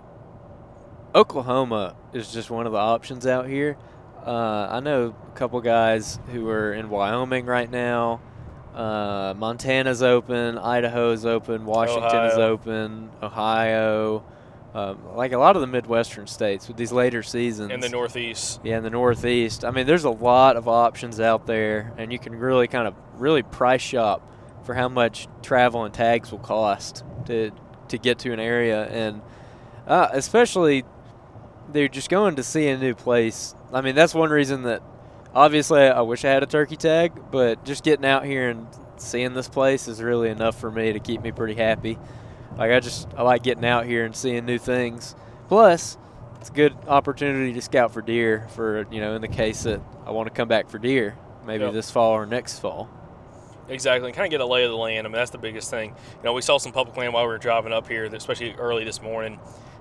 Oklahoma 1.13 1.95
is 2.13 2.31
just 2.31 2.49
one 2.49 2.65
of 2.65 2.71
the 2.71 2.77
options 2.77 3.27
out 3.27 3.47
here. 3.47 3.77
Uh, 4.25 4.67
I 4.71 4.79
know 4.79 5.15
a 5.27 5.37
couple 5.37 5.59
guys 5.61 6.19
who 6.31 6.47
are 6.49 6.73
in 6.73 6.89
Wyoming 6.89 7.45
right 7.45 7.69
now. 7.69 8.21
Uh, 8.79 9.33
Montana's 9.35 10.01
open, 10.01 10.57
Idaho's 10.57 11.25
open, 11.25 11.65
Washington 11.65 12.27
is 12.27 12.37
open, 12.37 13.09
Ohio, 13.21 14.23
um, 14.73 14.99
like 15.15 15.33
a 15.33 15.37
lot 15.37 15.57
of 15.57 15.61
the 15.61 15.67
Midwestern 15.67 16.27
states 16.27 16.69
with 16.69 16.77
these 16.77 16.93
later 16.93 17.21
seasons. 17.21 17.71
in 17.71 17.81
the 17.81 17.89
Northeast. 17.89 18.61
Yeah, 18.63 18.77
in 18.77 18.83
the 18.83 18.89
Northeast. 18.89 19.65
I 19.65 19.71
mean, 19.71 19.85
there's 19.85 20.05
a 20.05 20.09
lot 20.09 20.55
of 20.55 20.69
options 20.69 21.19
out 21.19 21.45
there, 21.45 21.91
and 21.97 22.13
you 22.13 22.19
can 22.19 22.33
really 22.33 22.69
kind 22.69 22.87
of 22.87 22.95
really 23.15 23.43
price 23.43 23.81
shop 23.81 24.25
for 24.63 24.75
how 24.75 24.87
much 24.87 25.27
travel 25.41 25.83
and 25.83 25.93
tags 25.93 26.31
will 26.31 26.39
cost 26.39 27.03
to 27.25 27.51
to 27.89 27.97
get 27.97 28.19
to 28.19 28.31
an 28.31 28.39
area, 28.39 28.85
and 28.85 29.21
uh, 29.87 30.07
especially 30.13 30.85
they're 31.73 31.89
just 31.89 32.09
going 32.09 32.37
to 32.37 32.43
see 32.43 32.69
a 32.69 32.77
new 32.77 32.95
place. 32.95 33.55
I 33.73 33.81
mean, 33.81 33.95
that's 33.95 34.13
one 34.13 34.29
reason 34.29 34.63
that 34.63 34.81
obviously 35.33 35.81
I 35.81 36.01
wish 36.01 36.25
I 36.25 36.29
had 36.29 36.43
a 36.43 36.47
turkey 36.47 36.75
tag, 36.75 37.11
but 37.31 37.63
just 37.65 37.83
getting 37.83 38.05
out 38.05 38.25
here 38.25 38.49
and 38.49 38.67
seeing 38.97 39.33
this 39.33 39.47
place 39.47 39.87
is 39.87 40.01
really 40.01 40.29
enough 40.29 40.59
for 40.59 40.71
me 40.71 40.93
to 40.93 40.99
keep 40.99 41.21
me 41.21 41.31
pretty 41.31 41.55
happy. 41.55 41.97
Like 42.57 42.71
I 42.71 42.79
just 42.79 43.07
I 43.17 43.23
like 43.23 43.43
getting 43.43 43.65
out 43.65 43.85
here 43.85 44.05
and 44.05 44.15
seeing 44.15 44.45
new 44.45 44.57
things. 44.57 45.15
Plus, 45.47 45.97
it's 46.39 46.49
a 46.49 46.53
good 46.53 46.75
opportunity 46.87 47.53
to 47.53 47.61
scout 47.61 47.91
for 47.93 48.01
deer 48.01 48.47
for 48.55 48.85
you 48.91 48.99
know 49.01 49.15
in 49.15 49.21
the 49.21 49.27
case 49.27 49.63
that 49.63 49.81
I 50.05 50.11
want 50.11 50.27
to 50.27 50.33
come 50.33 50.47
back 50.47 50.69
for 50.69 50.77
deer 50.79 51.17
maybe 51.45 51.63
Yep. 51.63 51.73
this 51.73 51.89
fall 51.89 52.11
or 52.13 52.25
next 52.25 52.59
fall. 52.59 52.89
Exactly, 53.69 54.09
and 54.09 54.15
kind 54.15 54.25
of 54.25 54.31
get 54.31 54.41
a 54.41 54.45
lay 54.45 54.63
of 54.63 54.71
the 54.71 54.77
land. 54.77 55.05
I 55.05 55.09
mean, 55.09 55.13
that's 55.15 55.31
the 55.31 55.37
biggest 55.37 55.69
thing. 55.69 55.89
You 55.91 56.23
know, 56.23 56.33
we 56.33 56.41
saw 56.41 56.57
some 56.57 56.71
public 56.71 56.97
land 56.97 57.13
while 57.13 57.23
we 57.23 57.29
were 57.29 57.37
driving 57.37 57.71
up 57.71 57.87
here, 57.87 58.03
especially 58.05 58.53
early 58.53 58.83
this 58.83 58.99
morning, 59.01 59.39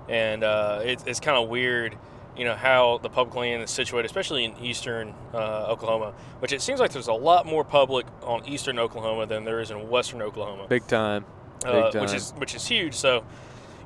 and 0.08 0.44
uh, 0.44 0.80
it, 0.84 1.02
it's 1.06 1.20
kind 1.20 1.36
of 1.36 1.48
weird, 1.48 1.96
you 2.38 2.44
know, 2.44 2.54
how 2.54 2.98
the 2.98 3.08
public 3.08 3.34
land 3.34 3.62
is 3.62 3.70
situated, 3.70 4.06
especially 4.06 4.44
in 4.44 4.56
eastern 4.62 5.12
uh, 5.34 5.66
Oklahoma. 5.68 6.14
Which 6.38 6.52
it 6.52 6.62
seems 6.62 6.78
like 6.78 6.92
there's 6.92 7.08
a 7.08 7.12
lot 7.12 7.44
more 7.46 7.64
public 7.64 8.06
on 8.22 8.46
eastern 8.48 8.78
Oklahoma 8.78 9.26
than 9.26 9.44
there 9.44 9.60
is 9.60 9.70
in 9.70 9.88
western 9.90 10.22
Oklahoma, 10.22 10.66
Big 10.68 10.86
time. 10.86 11.24
uh, 11.66 11.90
big 11.90 12.00
which 12.00 12.14
is 12.14 12.30
which 12.36 12.54
is 12.54 12.66
huge. 12.66 12.94
So, 12.94 13.24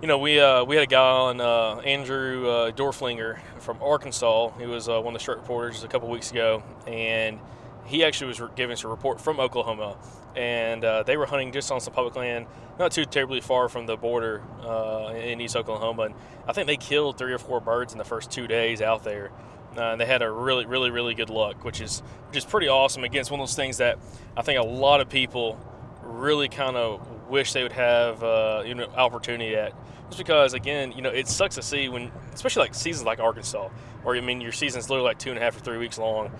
you 0.03 0.09
know, 0.09 0.19
we 0.19 0.39
uh, 0.39 0.65
we 0.65 0.77
had 0.77 0.83
a 0.83 0.87
guy 0.87 1.11
on 1.11 1.41
uh, 1.41 1.81
Andrew 1.81 2.49
uh, 2.49 2.71
Dorflinger 2.73 3.39
from 3.59 3.83
Arkansas. 3.83 4.51
He 4.59 4.67
was 4.67 4.89
uh, 4.89 5.01
one 5.01 5.15
of 5.15 5.19
the 5.19 5.23
strut 5.23 5.39
reporters 5.39 5.83
a 5.83 5.89
couple 5.89 6.09
weeks 6.11 6.31
ago, 6.31 6.63
and 6.87 7.39
he 7.87 8.05
actually 8.05 8.29
was 8.29 8.41
giving 8.55 8.75
us 8.75 8.85
a 8.85 8.89
report 8.89 9.21
from 9.21 9.41
Oklahoma, 9.41 9.97
and 10.37 10.85
uh, 10.85 11.03
they 11.03 11.17
were 11.17 11.27
hunting 11.27 11.53
just 11.53 11.71
on 11.71 11.81
some 11.81 11.93
public 11.93 12.17
land, 12.17 12.47
not 12.79 12.93
too 12.93 13.05
terribly 13.05 13.41
far 13.41 13.69
from 13.69 13.87
the 13.87 13.97
border 13.97 14.43
uh, 14.63 15.13
in 15.15 15.41
East 15.41 15.57
Oklahoma. 15.57 16.03
And 16.03 16.15
I 16.47 16.53
think 16.53 16.67
they 16.67 16.77
killed 16.77 17.19
three 17.19 17.33
or 17.33 17.39
four 17.39 17.61
birds 17.61 17.93
in 17.93 17.99
the 17.99 18.05
first 18.05 18.31
two 18.31 18.47
days 18.47 18.81
out 18.81 19.05
there. 19.05 19.31
Uh, 19.77 19.93
and 19.93 20.01
they 20.01 20.07
had 20.07 20.23
a 20.23 20.31
really, 20.31 20.67
really, 20.67 20.91
really 20.91 21.15
good 21.15 21.31
luck, 21.31 21.65
which 21.65 21.81
is 21.81 22.01
which 22.29 22.37
is 22.37 22.45
pretty 22.45 22.69
awesome. 22.69 23.05
Again, 23.05 23.23
it's 23.23 23.31
one 23.31 23.41
of 23.41 23.47
those 23.47 23.57
things 23.57 23.79
that 23.79 23.99
I 24.37 24.43
think 24.43 24.59
a 24.59 24.67
lot 24.67 25.01
of 25.01 25.09
people 25.09 25.59
really 26.03 26.49
kind 26.49 26.77
of 26.77 27.29
wish 27.31 27.53
they 27.55 27.63
would 27.63 27.73
have 27.73 28.23
uh, 28.23 28.63
you 28.67 28.75
know 28.75 28.87
opportunity 28.97 29.57
at. 29.57 29.73
Just 30.09 30.19
because, 30.19 30.53
again, 30.53 30.93
you 30.93 31.01
know, 31.01 31.09
it 31.09 31.27
sucks 31.27 31.55
to 31.55 31.63
see 31.63 31.89
when, 31.89 32.13
especially 32.35 32.65
like 32.65 32.75
seasons 32.75 33.07
like 33.07 33.19
Arkansas, 33.19 33.71
or 34.05 34.15
I 34.15 34.21
mean, 34.21 34.43
your 34.43 34.53
season's 34.53 34.91
literally 34.91 35.09
like 35.09 35.19
two 35.19 35.31
and 35.31 35.39
a 35.39 35.41
half 35.41 35.57
or 35.57 35.61
three 35.61 35.79
weeks 35.79 35.97
long 35.97 36.31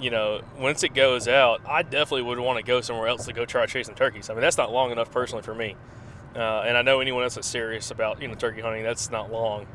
you 0.00 0.10
know, 0.10 0.40
once 0.58 0.82
it 0.82 0.94
goes 0.94 1.28
out, 1.28 1.60
I 1.66 1.82
definitely 1.82 2.22
would 2.22 2.38
want 2.38 2.58
to 2.58 2.64
go 2.64 2.80
somewhere 2.80 3.08
else 3.08 3.26
to 3.26 3.32
go 3.32 3.44
try 3.44 3.66
chasing 3.66 3.94
turkeys. 3.94 4.30
I 4.30 4.34
mean, 4.34 4.42
that's 4.42 4.58
not 4.58 4.72
long 4.72 4.90
enough 4.90 5.10
personally 5.10 5.42
for 5.42 5.54
me. 5.54 5.76
Uh, 6.34 6.62
and 6.62 6.76
I 6.76 6.82
know 6.82 7.00
anyone 7.00 7.22
else 7.22 7.36
that's 7.36 7.46
serious 7.46 7.90
about 7.90 8.20
you 8.20 8.28
know 8.28 8.34
turkey 8.34 8.60
hunting, 8.60 8.82
that's 8.82 9.10
not 9.10 9.30
long. 9.30 9.66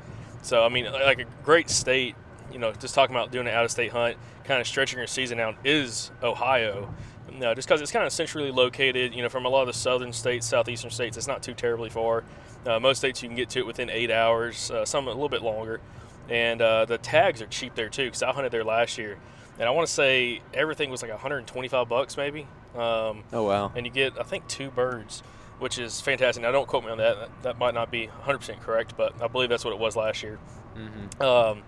So 0.41 0.63
I 0.63 0.69
mean, 0.69 0.85
like 0.85 1.19
a 1.19 1.25
great 1.43 1.69
state, 1.69 2.15
you 2.51 2.59
know, 2.59 2.73
just 2.73 2.95
talking 2.95 3.15
about 3.15 3.31
doing 3.31 3.47
an 3.47 3.53
out-of-state 3.53 3.91
hunt, 3.91 4.17
kind 4.43 4.59
of 4.59 4.67
stretching 4.67 4.97
your 4.97 5.07
season 5.07 5.39
out 5.39 5.55
is 5.63 6.11
Ohio. 6.21 6.93
No, 7.31 7.53
just 7.53 7.67
because 7.67 7.79
it's 7.81 7.91
kind 7.91 8.05
of 8.05 8.11
centrally 8.11 8.51
located, 8.51 9.13
you 9.13 9.21
know, 9.21 9.29
from 9.29 9.45
a 9.45 9.49
lot 9.49 9.61
of 9.61 9.67
the 9.67 9.73
southern 9.73 10.11
states, 10.11 10.47
southeastern 10.47 10.89
states, 10.89 11.15
it's 11.15 11.27
not 11.27 11.43
too 11.43 11.53
terribly 11.53 11.89
far. 11.89 12.23
Uh, 12.65 12.79
most 12.79 12.97
states 12.97 13.21
you 13.23 13.29
can 13.29 13.37
get 13.37 13.49
to 13.51 13.59
it 13.59 13.65
within 13.65 13.89
eight 13.89 14.11
hours, 14.11 14.71
uh, 14.71 14.83
some 14.83 15.07
a 15.07 15.11
little 15.11 15.29
bit 15.29 15.41
longer. 15.41 15.79
And 16.27 16.61
uh, 16.61 16.85
the 16.85 16.97
tags 16.97 17.41
are 17.41 17.47
cheap 17.47 17.75
there 17.75 17.87
too, 17.87 18.05
because 18.05 18.23
I 18.23 18.31
hunted 18.31 18.51
there 18.51 18.63
last 18.65 18.97
year, 18.97 19.17
and 19.59 19.67
I 19.67 19.71
want 19.71 19.87
to 19.87 19.93
say 19.93 20.41
everything 20.53 20.89
was 20.89 21.01
like 21.01 21.11
125 21.11 21.87
bucks 21.89 22.17
maybe. 22.17 22.47
Um, 22.75 23.23
Oh 23.33 23.43
wow. 23.43 23.71
and 23.75 23.85
you 23.85 23.91
get 23.91 24.19
I 24.19 24.23
think 24.23 24.47
two 24.47 24.69
birds, 24.71 25.21
which 25.59 25.77
is 25.77 25.99
fantastic. 26.01 26.41
Now 26.41 26.51
don't 26.51 26.67
quote 26.67 26.83
me 26.85 26.91
on 26.91 26.97
that. 26.99 27.17
That, 27.19 27.29
that 27.43 27.59
might 27.59 27.73
not 27.73 27.91
be 27.91 28.07
100% 28.25 28.59
correct, 28.61 28.95
but 28.97 29.21
I 29.21 29.27
believe 29.27 29.49
that's 29.49 29.65
what 29.65 29.73
it 29.73 29.79
was 29.79 29.95
last 29.95 30.23
year. 30.23 30.37
hmm 30.75 31.21
Um, 31.23 31.63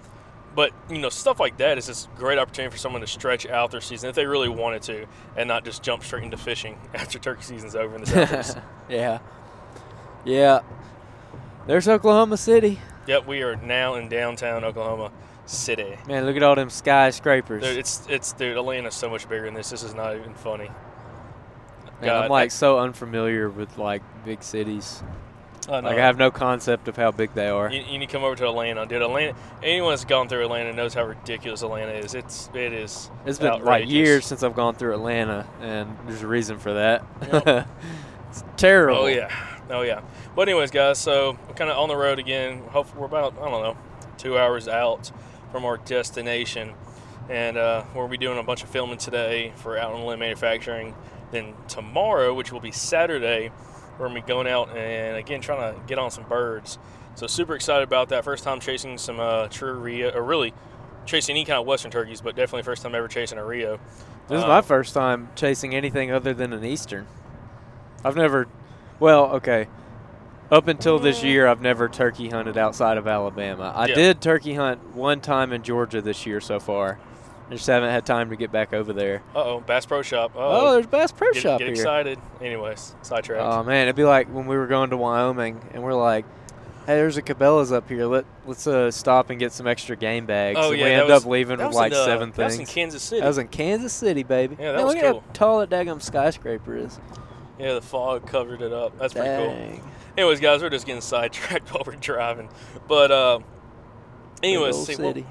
but 0.53 0.71
you 0.89 0.97
know 0.97 1.09
stuff 1.09 1.39
like 1.39 1.57
that 1.57 1.77
is 1.77 1.87
just 1.87 2.09
a 2.13 2.17
great 2.17 2.37
opportunity 2.37 2.71
for 2.71 2.77
someone 2.77 2.99
to 3.01 3.07
stretch 3.07 3.47
out 3.47 3.71
their 3.71 3.79
season 3.81 4.09
if 4.09 4.15
they 4.15 4.25
really 4.25 4.49
wanted 4.49 4.81
to, 4.83 5.05
and 5.37 5.47
not 5.47 5.63
just 5.65 5.81
jump 5.83 6.03
straight 6.03 6.23
into 6.23 6.37
fishing 6.37 6.77
after 6.93 7.17
turkey 7.19 7.41
season's 7.43 7.75
over 7.75 7.95
in 7.95 8.01
the 8.01 8.07
southeast. 8.07 8.57
yeah. 8.89 9.19
Yeah. 10.25 10.59
There's 11.67 11.87
Oklahoma 11.87 12.37
City. 12.37 12.79
yep, 13.07 13.25
we 13.27 13.41
are 13.43 13.55
now 13.55 13.95
in 13.95 14.09
downtown 14.09 14.63
Oklahoma 14.63 15.11
City. 15.51 15.97
Man, 16.07 16.25
look 16.25 16.35
at 16.35 16.43
all 16.43 16.55
them 16.55 16.69
skyscrapers. 16.69 17.63
Dude, 17.63 17.77
it's 17.77 18.05
it's 18.09 18.33
dude, 18.33 18.57
Atlanta's 18.57 18.95
so 18.95 19.09
much 19.09 19.27
bigger 19.29 19.45
than 19.45 19.53
this. 19.53 19.69
This 19.69 19.83
is 19.83 19.93
not 19.93 20.15
even 20.15 20.33
funny. 20.33 20.69
Man, 22.01 22.09
God, 22.09 22.23
I'm 22.25 22.29
like 22.31 22.51
so 22.51 22.79
unfamiliar 22.79 23.49
with 23.49 23.77
like 23.77 24.01
big 24.25 24.41
cities. 24.43 25.03
I, 25.69 25.79
Like 25.79 25.97
I 25.97 26.01
have 26.01 26.17
no 26.17 26.31
concept 26.31 26.87
of 26.87 26.97
how 26.97 27.11
big 27.11 27.33
they 27.33 27.47
are. 27.47 27.71
You, 27.71 27.81
you 27.81 27.99
need 27.99 28.07
to 28.07 28.11
come 28.11 28.23
over 28.23 28.35
to 28.35 28.47
Atlanta, 28.47 28.85
dude. 28.85 29.01
Atlanta. 29.01 29.37
Anyone 29.61 29.91
that's 29.91 30.05
gone 30.05 30.27
through 30.27 30.43
Atlanta 30.43 30.73
knows 30.73 30.93
how 30.93 31.05
ridiculous 31.05 31.61
Atlanta 31.61 31.91
is. 31.91 32.15
It's 32.15 32.49
it 32.53 32.73
is. 32.73 33.11
It's 33.25 33.37
been 33.37 33.63
like 33.63 33.87
years 33.87 34.25
since 34.25 34.41
I've 34.43 34.55
gone 34.55 34.75
through 34.75 34.93
Atlanta, 34.93 35.47
and 35.61 35.95
there's 36.07 36.23
a 36.23 36.27
reason 36.27 36.57
for 36.57 36.73
that. 36.73 37.05
Yep. 37.21 37.67
it's 38.29 38.43
terrible. 38.57 39.03
Oh 39.03 39.07
yeah, 39.07 39.31
oh 39.69 39.83
yeah. 39.83 40.01
But 40.35 40.49
anyways, 40.49 40.71
guys, 40.71 40.97
so 40.97 41.37
we're 41.47 41.53
kind 41.53 41.69
of 41.69 41.77
on 41.77 41.89
the 41.89 41.97
road 41.97 42.17
again. 42.17 42.63
Hopefully, 42.69 43.01
we're 43.01 43.07
about 43.07 43.33
I 43.39 43.49
don't 43.49 43.61
know, 43.61 43.77
two 44.17 44.37
hours 44.37 44.67
out 44.67 45.11
from 45.51 45.65
our 45.65 45.77
destination, 45.77 46.73
and 47.29 47.57
uh, 47.57 47.83
we'll 47.93 48.07
be 48.07 48.17
doing 48.17 48.37
a 48.37 48.43
bunch 48.43 48.63
of 48.63 48.69
filming 48.69 48.97
today 48.97 49.53
for 49.57 49.77
Out 49.77 49.93
on 49.93 50.05
Limb 50.05 50.19
Manufacturing. 50.19 50.95
Then 51.31 51.53
tomorrow, 51.67 52.33
which 52.33 52.51
will 52.51 52.59
be 52.59 52.71
Saturday, 52.71 53.51
we're 53.99 54.07
gonna 54.07 54.21
be 54.21 54.27
going 54.27 54.47
out 54.47 54.75
and 54.75 55.17
again 55.17 55.41
trying 55.41 55.73
to 55.73 55.79
get 55.87 55.97
on 55.97 56.11
some 56.11 56.23
birds. 56.25 56.77
So 57.15 57.27
super 57.27 57.55
excited 57.55 57.83
about 57.83 58.09
that. 58.09 58.23
First 58.23 58.43
time 58.43 58.59
chasing 58.59 58.97
some 58.97 59.19
uh, 59.19 59.47
true 59.47 59.73
Rio, 59.73 60.11
or 60.11 60.23
really 60.23 60.53
chasing 61.05 61.35
any 61.35 61.45
kind 61.45 61.59
of 61.59 61.65
Western 61.65 61.91
turkeys, 61.91 62.21
but 62.21 62.35
definitely 62.35 62.63
first 62.63 62.83
time 62.83 62.95
ever 62.95 63.07
chasing 63.07 63.37
a 63.37 63.45
Rio. 63.45 63.79
This 64.27 64.39
is 64.39 64.43
Uh, 64.43 64.47
my 64.47 64.61
first 64.61 64.93
time 64.93 65.29
chasing 65.35 65.75
anything 65.75 66.11
other 66.11 66.33
than 66.33 66.53
an 66.53 66.63
Eastern. 66.63 67.07
I've 68.03 68.15
never, 68.15 68.47
well, 68.99 69.25
okay. 69.35 69.67
Up 70.51 70.67
until 70.67 70.99
this 70.99 71.23
year, 71.23 71.47
I've 71.47 71.61
never 71.61 71.87
turkey 71.87 72.27
hunted 72.29 72.57
outside 72.57 72.97
of 72.97 73.07
Alabama. 73.07 73.71
I 73.73 73.85
Yeah. 73.87 73.95
did 73.95 74.21
turkey 74.21 74.53
hunt 74.55 74.93
one 74.95 75.21
time 75.21 75.53
in 75.53 75.63
Georgia 75.63 76.01
this 76.01 76.25
year 76.25 76.41
so 76.41 76.59
far. 76.59 76.99
I 77.49 77.53
just 77.53 77.67
haven't 77.67 77.89
had 77.91 78.05
time 78.05 78.29
to 78.31 78.35
get 78.35 78.51
back 78.51 78.73
over 78.73 78.91
there. 78.91 79.23
Uh 79.33 79.43
oh, 79.43 79.63
Bass 79.65 79.85
Pro 79.85 80.01
Shop. 80.01 80.31
Oh, 80.35 80.39
Uh-oh. 80.41 80.73
there's 80.73 80.87
Bass 80.87 81.11
Pro 81.13 81.31
get, 81.31 81.41
Shop 81.41 81.59
get 81.59 81.65
here. 81.67 81.73
excited. 81.73 82.19
Anyways, 82.41 82.95
sidetracked. 83.01 83.41
Oh 83.43 83.63
man, 83.63 83.83
it'd 83.83 83.95
be 83.95 84.03
like 84.03 84.27
when 84.27 84.45
we 84.45 84.57
were 84.57 84.67
going 84.67 84.89
to 84.89 84.97
Wyoming 84.97 85.61
and 85.73 85.83
we're 85.83 85.93
like, 85.93 86.25
"Hey, 86.85 86.95
there's 86.95 87.15
a 87.17 87.21
Cabela's 87.21 87.71
up 87.71 87.87
here. 87.89 88.05
Let 88.05 88.25
let's 88.45 88.67
uh, 88.67 88.89
stop 88.91 89.29
and 89.29 89.39
get 89.39 89.51
some 89.53 89.67
extra 89.67 89.95
game 89.97 90.25
bags." 90.25 90.57
Oh, 90.61 90.71
and 90.71 90.79
yeah, 90.79 90.83
we 90.85 90.89
that 90.91 90.99
end 91.01 91.09
was- 91.09 91.23
up 91.23 91.29
leaving 91.29 91.57
with 91.59 91.73
like 91.75 91.91
in, 91.93 91.97
uh, 91.97 92.05
seven 92.05 92.31
That 92.35 92.43
was 92.45 92.59
in 92.59 92.65
Kansas 92.65 93.03
City. 93.03 93.21
That 93.21 93.27
was 93.27 93.37
in 93.37 93.47
Kansas 93.49 93.93
City, 93.93 94.23
baby. 94.23 94.55
Yeah, 94.59 94.71
that 94.73 94.77
Man, 94.77 94.85
was 94.85 94.95
look 94.95 95.03
at 95.03 95.11
cool. 95.11 95.19
how 95.21 95.33
tall 95.33 95.59
that 95.59 95.69
daggum 95.69 96.01
skyscraper 96.01 96.75
is. 96.77 96.99
yeah, 97.59 97.73
the 97.73 97.81
fog 97.81 98.25
covered 98.27 98.61
it 98.61 98.71
up. 98.73 98.97
That's 98.99 99.13
pretty 99.13 99.27
cool. 99.29 99.79
Anyways, 100.17 100.41
guys, 100.41 100.61
we're 100.61 100.69
just 100.69 100.85
getting 100.85 101.01
sidetracked 101.01 101.69
while 101.73 101.83
we're 101.85 101.95
driving. 101.95 102.49
But 102.87 103.11
uh, 103.11 103.39
anyways, 104.43 104.75
see, 104.85 104.95
what, 104.95 105.15
city. 105.15 105.25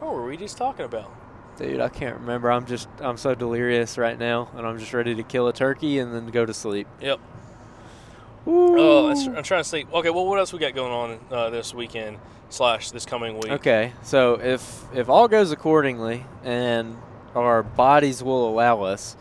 what 0.00 0.12
were 0.12 0.26
we 0.26 0.36
just 0.36 0.56
talking 0.56 0.84
about? 0.84 1.14
Dude, 1.56 1.80
I 1.80 1.88
can't 1.88 2.20
remember. 2.20 2.50
I'm 2.50 2.66
just 2.66 2.88
I'm 3.00 3.16
so 3.16 3.34
delirious 3.34 3.98
right 3.98 4.18
now, 4.18 4.48
and 4.56 4.66
I'm 4.66 4.78
just 4.78 4.92
ready 4.92 5.14
to 5.14 5.22
kill 5.22 5.48
a 5.48 5.52
turkey 5.52 5.98
and 5.98 6.14
then 6.14 6.26
go 6.28 6.44
to 6.46 6.54
sleep. 6.54 6.86
Yep. 7.00 7.20
Ooh. 8.46 8.78
Oh, 8.78 9.08
I'm 9.10 9.42
trying 9.42 9.62
to 9.62 9.68
sleep. 9.68 9.92
Okay, 9.92 10.10
well, 10.10 10.26
what 10.26 10.38
else 10.38 10.52
we 10.52 10.58
got 10.58 10.74
going 10.74 10.92
on 10.92 11.20
uh, 11.30 11.50
this 11.50 11.74
weekend 11.74 12.18
slash 12.48 12.90
this 12.90 13.04
coming 13.04 13.34
week? 13.34 13.52
Okay, 13.52 13.92
so 14.02 14.40
if 14.40 14.84
if 14.94 15.08
all 15.08 15.28
goes 15.28 15.52
accordingly 15.52 16.24
and 16.44 16.96
our 17.34 17.62
bodies 17.62 18.22
will 18.22 18.48
allow 18.48 18.82
us, 18.82 19.16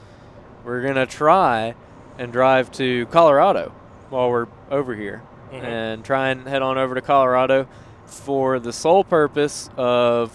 we're 0.63 0.81
gonna 0.81 1.05
try 1.05 1.75
and 2.17 2.31
drive 2.31 2.71
to 2.73 3.05
Colorado 3.07 3.73
while 4.09 4.29
we're 4.29 4.47
over 4.71 4.95
here 4.95 5.21
Mhm. 5.51 5.63
and 5.63 6.03
try 6.05 6.29
and 6.29 6.47
head 6.47 6.61
on 6.61 6.77
over 6.77 6.95
to 6.95 7.01
Colorado 7.01 7.67
for 8.05 8.59
the 8.59 8.71
sole 8.73 9.03
purpose 9.03 9.69
of 9.77 10.31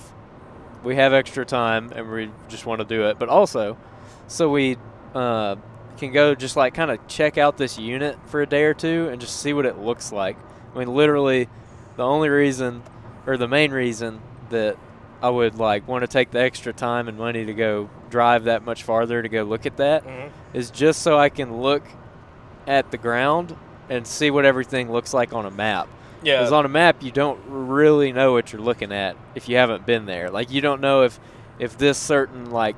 we 0.84 0.96
have 0.96 1.12
extra 1.12 1.44
time 1.44 1.92
and 1.94 2.10
we 2.10 2.30
just 2.48 2.66
want 2.66 2.80
to 2.80 2.84
do 2.84 3.06
it, 3.08 3.18
but 3.18 3.28
also 3.28 3.76
so 4.26 4.48
we 4.50 4.76
uh, 5.14 5.56
can 5.98 6.10
go 6.12 6.34
just 6.34 6.56
like 6.56 6.74
kind 6.74 6.90
of 6.90 7.06
check 7.06 7.36
out 7.38 7.56
this 7.58 7.78
unit 7.78 8.18
for 8.26 8.40
a 8.42 8.46
day 8.46 8.64
or 8.64 8.74
two 8.74 9.08
and 9.12 9.20
just 9.20 9.40
see 9.40 9.52
what 9.52 9.66
it 9.66 9.78
looks 9.78 10.10
like. 10.12 10.36
I 10.74 10.78
mean, 10.78 10.88
literally, 10.94 11.48
the 11.96 12.04
only 12.04 12.30
reason 12.30 12.82
or 13.26 13.36
the 13.36 13.46
main 13.48 13.70
reason 13.72 14.20
that 14.50 14.76
I 15.22 15.28
would 15.28 15.56
like 15.58 15.86
want 15.86 16.02
to 16.02 16.08
take 16.08 16.30
the 16.30 16.40
extra 16.40 16.72
time 16.72 17.08
and 17.08 17.16
money 17.18 17.44
to 17.44 17.52
go 17.54 17.88
drive 18.10 18.44
that 18.44 18.64
much 18.64 18.82
farther 18.82 19.22
to 19.22 19.28
go 19.28 19.42
look 19.44 19.66
at 19.66 19.76
that 19.76 20.04
Mhm. 20.04 20.30
is 20.54 20.70
just 20.70 21.02
so 21.02 21.16
I 21.18 21.28
can 21.28 21.60
look 21.60 21.82
at 22.66 22.90
the 22.90 22.98
ground 22.98 23.56
and 23.88 24.06
see 24.06 24.30
what 24.30 24.44
everything 24.44 24.90
looks 24.90 25.12
like 25.12 25.32
on 25.32 25.46
a 25.46 25.50
map. 25.50 25.88
Yeah. 26.22 26.38
Because 26.38 26.52
on 26.52 26.64
a 26.64 26.68
map, 26.68 27.02
you 27.02 27.10
don't 27.10 27.40
really 27.46 28.12
know 28.12 28.32
what 28.32 28.52
you're 28.52 28.62
looking 28.62 28.92
at 28.92 29.16
if 29.34 29.48
you 29.48 29.56
haven't 29.56 29.86
been 29.86 30.06
there. 30.06 30.30
Like 30.30 30.50
you 30.50 30.60
don't 30.60 30.80
know 30.80 31.02
if 31.02 31.18
if 31.58 31.76
this 31.76 31.98
certain 31.98 32.50
like 32.50 32.76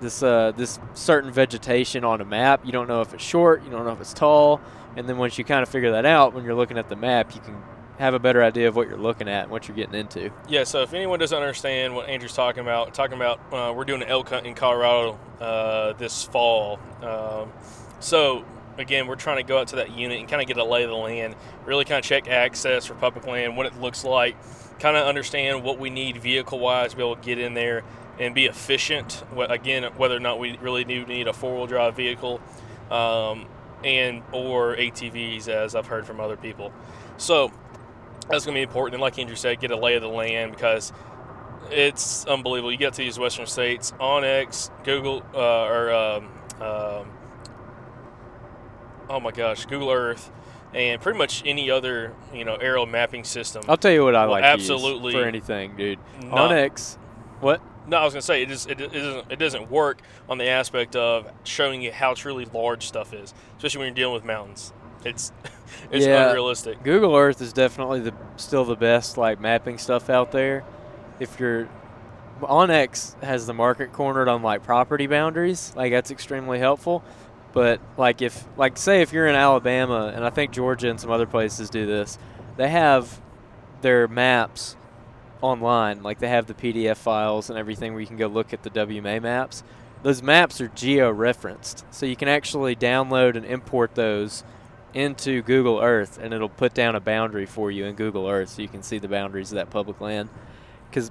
this 0.00 0.22
uh 0.22 0.52
this 0.56 0.78
certain 0.94 1.30
vegetation 1.30 2.04
on 2.04 2.20
a 2.20 2.24
map, 2.24 2.64
you 2.64 2.72
don't 2.72 2.88
know 2.88 3.00
if 3.00 3.14
it's 3.14 3.22
short, 3.22 3.64
you 3.64 3.70
don't 3.70 3.84
know 3.84 3.92
if 3.92 4.00
it's 4.00 4.12
tall, 4.12 4.60
and 4.96 5.08
then 5.08 5.18
once 5.18 5.38
you 5.38 5.44
kind 5.44 5.62
of 5.62 5.68
figure 5.68 5.92
that 5.92 6.04
out 6.04 6.34
when 6.34 6.44
you're 6.44 6.54
looking 6.54 6.78
at 6.78 6.88
the 6.88 6.96
map, 6.96 7.34
you 7.34 7.40
can 7.40 7.56
have 7.98 8.14
a 8.14 8.18
better 8.18 8.42
idea 8.42 8.66
of 8.66 8.74
what 8.74 8.88
you're 8.88 8.98
looking 8.98 9.28
at 9.28 9.42
and 9.42 9.50
what 9.50 9.68
you're 9.68 9.76
getting 9.76 9.94
into. 9.94 10.32
Yeah, 10.48 10.64
so 10.64 10.80
if 10.82 10.94
anyone 10.94 11.18
doesn't 11.18 11.36
understand 11.36 11.94
what 11.94 12.08
Andrew's 12.08 12.32
talking 12.32 12.62
about, 12.62 12.94
talking 12.94 13.16
about 13.16 13.40
uh, 13.52 13.74
we're 13.74 13.84
doing 13.84 14.02
an 14.02 14.08
elk 14.08 14.30
hunt 14.30 14.46
in 14.46 14.54
Colorado 14.54 15.18
uh, 15.38 15.92
this 15.92 16.24
fall. 16.24 16.80
Um, 17.02 17.52
so 18.00 18.44
again, 18.80 19.06
we're 19.06 19.16
trying 19.16 19.38
to 19.38 19.42
go 19.42 19.58
out 19.58 19.68
to 19.68 19.76
that 19.76 19.96
unit 19.96 20.18
and 20.20 20.28
kind 20.28 20.42
of 20.42 20.48
get 20.48 20.56
a 20.56 20.64
lay 20.64 20.82
of 20.82 20.90
the 20.90 20.96
land, 20.96 21.34
really 21.64 21.84
kind 21.84 21.98
of 21.98 22.04
check 22.04 22.28
access 22.28 22.86
for 22.86 22.94
public 22.94 23.26
land, 23.26 23.56
what 23.56 23.66
it 23.66 23.80
looks 23.80 24.04
like, 24.04 24.36
kind 24.78 24.96
of 24.96 25.06
understand 25.06 25.62
what 25.62 25.78
we 25.78 25.90
need 25.90 26.16
vehicle-wise 26.16 26.92
to 26.92 26.96
be 26.96 27.02
able 27.02 27.16
to 27.16 27.22
get 27.22 27.38
in 27.38 27.54
there 27.54 27.82
and 28.18 28.34
be 28.34 28.46
efficient. 28.46 29.22
Again, 29.36 29.84
whether 29.96 30.16
or 30.16 30.20
not 30.20 30.38
we 30.38 30.56
really 30.58 30.84
do 30.84 31.06
need 31.06 31.28
a 31.28 31.32
four-wheel 31.32 31.66
drive 31.66 31.96
vehicle, 31.96 32.40
um, 32.90 33.46
and 33.84 34.22
or 34.32 34.76
ATVs, 34.76 35.48
as 35.48 35.74
I've 35.74 35.86
heard 35.86 36.06
from 36.06 36.20
other 36.20 36.36
people. 36.36 36.72
So 37.16 37.50
that's 38.28 38.44
going 38.44 38.54
to 38.54 38.58
be 38.58 38.62
important. 38.62 38.94
And 38.94 39.00
like 39.00 39.18
Andrew 39.18 39.36
said, 39.36 39.60
get 39.60 39.70
a 39.70 39.76
lay 39.76 39.94
of 39.94 40.02
the 40.02 40.08
land 40.08 40.52
because 40.52 40.92
it's 41.70 42.26
unbelievable. 42.26 42.72
You 42.72 42.78
get 42.78 42.94
to 42.94 43.02
these 43.02 43.18
western 43.18 43.46
states, 43.46 43.92
OnX, 43.92 44.70
Google, 44.84 45.22
uh, 45.34 45.64
or 45.64 45.92
um, 45.92 46.28
um, 46.60 47.10
oh 49.10 49.20
my 49.20 49.30
gosh, 49.32 49.66
Google 49.66 49.90
Earth, 49.90 50.30
and 50.72 51.00
pretty 51.00 51.18
much 51.18 51.42
any 51.44 51.70
other 51.70 52.14
you 52.32 52.44
know 52.44 52.54
aerial 52.54 52.86
mapping 52.86 53.24
system. 53.24 53.62
I'll 53.68 53.76
tell 53.76 53.92
you 53.92 54.04
what 54.04 54.14
I 54.14 54.24
like 54.24 54.44
absolutely 54.44 55.12
for 55.12 55.24
anything, 55.24 55.76
dude. 55.76 55.98
not- 56.24 56.50
OnX, 56.50 56.96
what? 57.40 57.60
No, 57.86 57.96
I 57.96 58.04
was 58.04 58.14
gonna 58.14 58.22
say 58.22 58.42
it 58.42 58.48
just 58.48 58.70
it, 58.70 58.80
it 58.80 58.92
doesn't 58.92 59.32
it 59.32 59.36
doesn't 59.38 59.70
work 59.70 60.00
on 60.28 60.38
the 60.38 60.48
aspect 60.48 60.94
of 60.96 61.26
showing 61.44 61.82
you 61.82 61.90
how 61.92 62.14
truly 62.14 62.44
large 62.46 62.86
stuff 62.86 63.12
is, 63.12 63.34
especially 63.56 63.80
when 63.80 63.88
you're 63.88 63.94
dealing 63.94 64.14
with 64.14 64.24
mountains. 64.24 64.72
It's 65.04 65.32
it's 65.90 66.06
Yeah. 66.06 66.28
unrealistic. 66.28 66.82
Google 66.84 67.16
Earth 67.16 67.40
is 67.42 67.52
definitely 67.52 68.00
the 68.00 68.14
still 68.36 68.64
the 68.64 68.76
best 68.76 69.16
like 69.18 69.40
mapping 69.40 69.76
stuff 69.78 70.08
out 70.08 70.30
there. 70.30 70.62
If 71.18 71.40
you're 71.40 71.68
OnX 72.42 73.20
has 73.22 73.46
the 73.46 73.54
market 73.54 73.92
cornered 73.92 74.28
on 74.28 74.42
like 74.42 74.62
property 74.62 75.06
boundaries, 75.06 75.72
like 75.74 75.90
that's 75.92 76.10
extremely 76.10 76.58
helpful. 76.58 77.02
But 77.52 77.80
like 77.96 78.22
if 78.22 78.44
like 78.56 78.76
say 78.76 79.02
if 79.02 79.12
you're 79.12 79.26
in 79.26 79.34
Alabama 79.34 80.12
and 80.14 80.24
I 80.24 80.30
think 80.30 80.52
Georgia 80.52 80.88
and 80.88 81.00
some 81.00 81.10
other 81.10 81.26
places 81.26 81.70
do 81.70 81.86
this, 81.86 82.18
they 82.56 82.68
have 82.68 83.20
their 83.80 84.06
maps 84.06 84.76
online. 85.40 86.02
Like 86.02 86.18
they 86.18 86.28
have 86.28 86.46
the 86.46 86.54
PDF 86.54 86.96
files 86.96 87.50
and 87.50 87.58
everything 87.58 87.92
where 87.92 88.00
you 88.00 88.06
can 88.06 88.16
go 88.16 88.26
look 88.26 88.52
at 88.52 88.62
the 88.62 88.70
WMA 88.70 89.20
maps. 89.22 89.62
Those 90.02 90.22
maps 90.22 90.60
are 90.60 90.68
geo 90.68 91.10
referenced. 91.10 91.84
So 91.90 92.06
you 92.06 92.16
can 92.16 92.28
actually 92.28 92.76
download 92.76 93.36
and 93.36 93.44
import 93.44 93.94
those 93.94 94.44
into 94.94 95.42
Google 95.42 95.80
Earth 95.80 96.18
and 96.20 96.32
it'll 96.32 96.48
put 96.48 96.74
down 96.74 96.94
a 96.94 97.00
boundary 97.00 97.46
for 97.46 97.70
you 97.70 97.84
in 97.84 97.94
Google 97.94 98.28
Earth 98.28 98.50
so 98.50 98.62
you 98.62 98.68
can 98.68 98.82
see 98.82 98.98
the 98.98 99.08
boundaries 99.08 99.52
of 99.52 99.56
that 99.56 99.70
public 99.70 100.00
land. 100.00 100.28
Because 100.88 101.10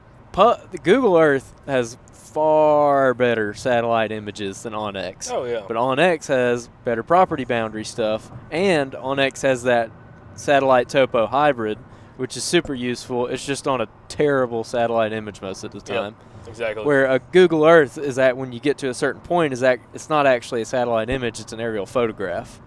Google 0.84 1.18
Earth 1.18 1.54
has 1.66 1.98
far 2.14 3.14
better 3.14 3.54
satellite 3.54 4.12
images 4.12 4.64
than 4.64 4.74
OnX. 4.74 5.32
Oh 5.32 5.44
yeah. 5.46 5.64
But 5.68 5.76
OnX 5.78 6.28
has 6.28 6.70
better 6.86 7.04
property 7.04 7.46
boundary 7.46 7.84
stuff, 7.84 8.32
and 8.52 8.94
OnX 8.94 9.42
has 9.42 9.64
that 9.64 9.92
satellite 10.36 10.90
topo 10.90 11.28
hybrid, 11.28 11.78
which 12.18 12.38
is 12.38 12.44
super 12.44 12.74
useful. 12.74 13.28
It's 13.28 13.46
just 13.46 13.68
on 13.68 13.82
a 13.82 13.88
terrible 14.08 14.64
satellite 14.64 15.12
image 15.12 15.42
most 15.42 15.64
of 15.64 15.72
the 15.72 15.80
Yep. 15.80 15.88
time. 15.88 16.16
exactly. 16.48 16.86
Where 16.86 17.06
a 17.06 17.20
Google 17.20 17.66
Earth 17.66 17.98
is 17.98 18.16
that 18.16 18.38
when 18.38 18.54
you 18.54 18.60
get 18.60 18.78
to 18.80 18.90
a 18.90 18.94
certain 18.94 19.22
point, 19.22 19.52
is 19.54 19.60
that 19.60 19.80
it's 19.94 20.10
not 20.10 20.26
actually 20.26 20.62
a 20.62 20.66
satellite 20.66 21.10
image; 21.10 21.40
it's 21.40 21.52
an 21.52 21.60
aerial 21.60 21.86
photograph, 21.86 22.62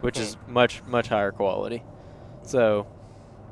which 0.00 0.18
is 0.18 0.34
hmm. 0.34 0.54
much 0.54 0.82
much 0.86 1.08
higher 1.08 1.32
quality. 1.32 1.82
So, 2.42 2.86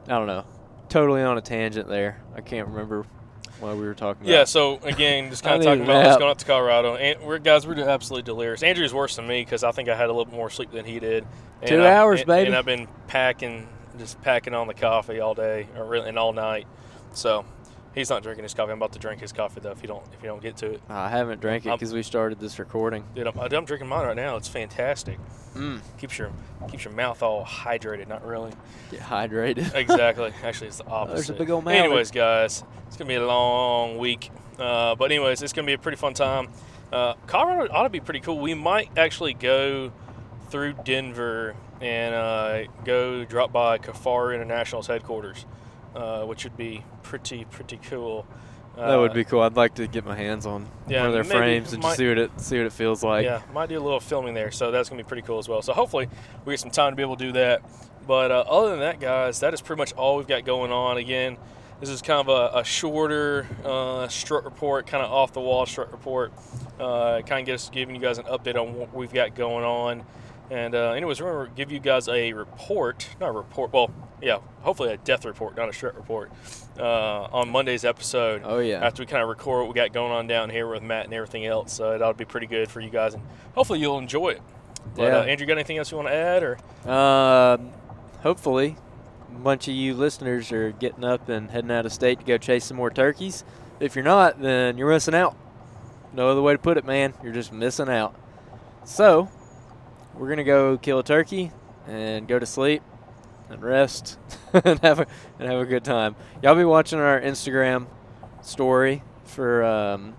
I 0.07 0.13
don't 0.13 0.27
know. 0.27 0.47
Totally 0.89 1.23
on 1.23 1.37
a 1.37 1.43
tangent 1.43 1.89
there. 1.89 2.23
I 2.35 2.41
can't 2.41 2.69
remember 2.69 3.05
what 3.61 3.77
we 3.77 3.85
were 3.85 3.95
talking 3.95 4.23
about 4.23 4.33
Yeah, 4.33 4.45
so 4.45 4.79
again, 4.83 5.31
just 5.31 5.43
kind 5.43 5.57
of 5.57 5.65
talking 5.65 5.85
about 5.85 6.07
us 6.07 6.17
going 6.17 6.31
up 6.31 6.39
to 6.39 6.45
Colorado, 6.45 6.97
and 6.97 7.21
we're 7.23 7.39
guys, 7.39 7.67
we're 7.67 7.79
absolutely 7.89 8.25
delirious. 8.25 8.63
Andrew's 8.63 8.95
worse 8.95 9.17
than 9.17 9.27
me 9.27 9.43
because 9.43 9.65
I 9.65 9.73
think 9.73 9.89
I 9.89 9.97
had 9.97 10.09
a 10.11 10.13
little 10.13 10.33
more 10.33 10.51
sleep 10.51 10.71
than 10.71 10.85
he 10.85 11.01
did. 11.01 11.27
And 11.61 11.69
Two 11.69 11.83
I- 11.83 11.93
hours, 11.95 12.21
and, 12.21 12.27
baby. 12.29 12.47
And 12.49 12.57
I've 12.57 12.65
been 12.67 12.87
packing, 13.09 13.67
just 13.99 14.21
packing 14.23 14.55
on 14.55 14.67
the 14.69 14.75
coffee 14.75 15.21
all 15.21 15.35
day, 15.35 15.67
or 15.77 15.85
really, 15.85 16.09
and 16.09 16.19
all 16.19 16.33
night. 16.33 16.67
So 17.13 17.45
he's 17.95 18.11
not 18.11 18.23
drinking 18.23 18.45
his 18.45 18.55
coffee. 18.55 18.73
I'm 18.73 18.79
about 18.79 18.93
to 18.93 18.99
drink 18.99 19.21
his 19.21 19.33
coffee 19.33 19.61
though. 19.61 19.71
If 19.73 19.83
you 19.83 19.89
don't, 19.89 20.05
if 20.13 20.23
you 20.23 20.29
don't 20.29 20.43
get 20.43 20.57
to 20.59 20.73
it, 20.73 20.83
I 20.89 21.09
haven't 21.09 21.41
drank 21.41 21.67
it 21.67 21.73
because 21.73 21.93
we 21.93 22.03
started 22.03 22.41
this 22.41 22.59
recording. 22.59 23.05
dude, 23.15 23.27
I'm, 23.27 23.39
I'm 23.39 23.65
drinking 23.65 23.89
mine 23.89 24.07
right 24.07 24.17
now. 24.17 24.37
It's 24.37 24.49
fantastic. 24.49 25.19
Mm. 25.55 25.81
Keeps 25.99 26.19
your 26.19 26.31
keeps 26.71 26.85
your 26.85 26.95
mouth 26.95 27.23
all 27.23 27.45
hydrated. 27.45 28.09
Not 28.09 28.25
really. 28.27 28.53
Get 28.91 29.01
hydrated. 29.01 29.75
Exactly. 29.75 30.33
Actually, 30.43 30.69
it's 30.69 30.79
the 30.79 30.87
opposite. 30.87 31.15
There's 31.15 31.31
a 31.31 31.35
big 31.35 31.51
old 31.51 31.65
mouth. 31.65 31.75
Anyways, 31.75 32.11
guys, 32.11 32.65
it's 32.87 32.97
gonna 32.97 33.09
be 33.09 33.15
a 33.15 33.27
long 33.27 33.99
week. 33.99 34.31
Uh, 34.59 34.95
but 34.95 35.11
anyways, 35.11 35.43
it's 35.43 35.53
gonna 35.53 35.67
be 35.67 35.73
a 35.73 35.79
pretty 35.79 35.97
fun 35.97 36.15
time. 36.15 36.49
Uh, 36.93 37.15
Colorado 37.27 37.73
ought 37.73 37.85
to 37.85 37.91
be 37.91 38.01
pretty 38.01 38.21
cool. 38.21 38.39
We 38.39 38.55
might 38.55 38.91
actually 38.97 39.35
go 39.35 39.93
through 40.51 40.75
Denver 40.85 41.55
and 41.81 42.15
uh, 42.15 42.63
go 42.85 43.25
drop 43.25 43.53
by 43.53 43.79
Kifaru 43.79 44.35
International's 44.35 44.87
headquarters, 44.87 45.45
uh, 45.95 46.23
which 46.25 46.45
would 46.45 46.57
be 46.57 46.85
pretty 47.03 47.45
pretty 47.47 47.79
cool. 47.79 48.27
Uh, 48.77 48.91
that 48.93 48.97
would 48.97 49.13
be 49.13 49.25
cool. 49.25 49.41
I'd 49.41 49.57
like 49.57 49.75
to 49.75 49.89
get 49.89 50.05
my 50.05 50.17
hands 50.17 50.47
on 50.47 50.69
yeah, 50.87 51.01
one 51.01 51.09
of 51.09 51.15
their 51.15 51.25
frames 51.25 51.73
and 51.73 51.83
might- 51.83 51.89
just 51.91 51.99
see 51.99 52.09
what 52.09 52.19
it 52.19 52.31
see 52.41 52.59
what 52.59 52.67
it 52.67 52.73
feels 52.73 53.03
like. 53.03 53.25
yeah, 53.25 53.43
might 53.53 53.69
do 53.69 53.79
a 53.79 53.83
little 53.83 53.99
filming 53.99 54.35
there, 54.35 54.51
so 54.53 54.71
that's 54.71 54.89
gonna 54.89 55.03
be 55.03 55.07
pretty 55.09 55.23
cool 55.23 55.39
as 55.39 55.49
well. 55.49 55.63
So 55.63 55.73
hopefully 55.73 56.09
we 56.45 56.53
get 56.53 56.61
some 56.61 56.71
time 56.71 56.93
to 56.93 56.97
be 56.97 57.03
able 57.03 57.17
to 57.17 57.25
do 57.27 57.33
that. 57.33 57.63
But 58.07 58.31
uh, 58.31 58.45
other 58.49 58.71
than 58.71 58.81
that, 58.81 59.01
guys, 59.01 59.41
that 59.41 59.53
is 59.53 59.61
pretty 59.61 59.79
much 59.79 59.93
all 59.95 60.17
we've 60.17 60.27
got 60.27 60.45
going 60.45 60.73
on. 60.73 60.97
Again, 60.97 61.37
this 61.81 61.91
is 61.91 62.01
kind 62.03 62.21
of 62.21 62.29
a, 62.29 62.59
a 62.61 62.65
shorter 62.65 63.47
uh, 63.65 64.09
strut 64.09 64.45
report, 64.45 64.87
kind 64.87 65.05
of 65.05 65.13
off 65.13 65.33
the 65.33 65.41
wall 65.41 65.67
strut 65.67 65.91
report. 65.93 66.33
Uh, 66.81 67.21
kind 67.23 67.41
of 67.43 67.47
just 67.55 67.73
giving 67.73 67.95
you 67.95 68.01
guys 68.01 68.19
an 68.19 68.25
update 68.25 68.57
on 68.57 68.75
what 68.75 68.95
we've 68.95 69.13
got 69.13 69.35
going 69.35 69.65
on. 69.65 70.05
And 70.51 70.75
uh, 70.75 70.93
anyways, 70.93 71.21
we're 71.21 71.45
gonna 71.45 71.55
give 71.57 71.71
you 71.71 71.79
guys 71.79 72.09
a 72.09 72.33
report, 72.33 73.07
not 73.21 73.29
a 73.29 73.33
report. 73.33 73.73
Well, 73.73 73.91
yeah, 74.23 74.39
hopefully 74.61 74.93
a 74.93 74.97
death 74.97 75.25
report, 75.25 75.57
not 75.57 75.69
a 75.69 75.73
strut 75.73 75.95
report, 75.95 76.31
uh, 76.79 77.29
on 77.33 77.51
Monday's 77.51 77.85
episode 77.85 78.43
Oh 78.45 78.59
yeah. 78.59 78.85
after 78.85 79.03
we 79.03 79.07
kind 79.07 79.23
of 79.23 79.29
record 79.29 79.61
what 79.67 79.69
we 79.69 79.75
got 79.75 79.93
going 79.93 80.11
on 80.11 80.27
down 80.27 80.49
here 80.51 80.67
with 80.67 80.83
Matt 80.83 81.05
and 81.05 81.13
everything 81.15 81.45
else. 81.47 81.73
So 81.75 81.93
that'll 81.93 82.15
be 82.15 82.25
pretty 82.25 82.47
good 82.47 82.71
for 82.71 82.81
you 82.81 82.89
guys, 82.91 83.15
and 83.15 83.23
hopefully 83.55 83.79
you'll 83.81 83.99
enjoy 83.99 84.31
it. 84.31 84.43
But 84.97 85.03
Yeah. 85.03 85.19
uh, 85.19 85.23
Andrew, 85.25 85.47
got 85.47 85.53
anything 85.55 85.77
else 85.79 85.91
you 85.91 85.99
want 85.99 86.09
to 86.09 86.15
add, 86.15 86.43
or 86.43 86.91
Um, 86.91 87.71
hopefully, 88.23 88.77
a 89.31 89.39
bunch 89.39 89.69
of 89.69 89.75
you 89.75 89.93
listeners 89.95 90.51
are 90.51 90.73
getting 90.73 91.05
up 91.05 91.29
and 91.29 91.51
heading 91.51 91.71
out 91.71 91.85
of 91.85 91.93
state 91.93 92.21
to 92.21 92.25
go 92.25 92.39
chase 92.39 92.65
some 92.65 92.77
more 92.79 92.91
turkeys. 92.91 93.45
If 93.81 93.95
you're 93.95 94.05
not, 94.05 94.41
then 94.41 94.79
you're 94.79 94.89
missing 94.91 95.15
out. 95.15 95.37
No 96.15 96.31
other 96.31 96.41
way 96.41 96.55
to 96.55 96.59
put 96.59 96.79
it, 96.79 96.87
man. 96.87 97.13
You're 97.23 97.35
just 97.35 97.53
missing 97.53 97.89
out. 97.91 98.15
So, 98.85 99.29
we're 100.19 100.29
gonna 100.29 100.45
go 100.45 100.77
kill 100.77 100.99
a 100.99 101.05
turkey 101.05 101.53
and 101.87 102.27
go 102.27 102.39
to 102.39 102.47
sleep 102.47 102.83
and 103.49 103.63
rest 103.63 104.19
and 104.53 104.79
have 104.81 105.01
a 105.01 105.07
and 105.39 105.51
have 105.51 105.61
a 105.61 105.67
good 105.67 105.85
time. 105.85 106.17
Y'all 106.43 106.55
be 106.55 106.65
watching 106.65 106.99
our 106.99 107.21
Instagram 107.21 107.87
story 108.43 109.03
for 109.25 109.63
um, 109.65 110.15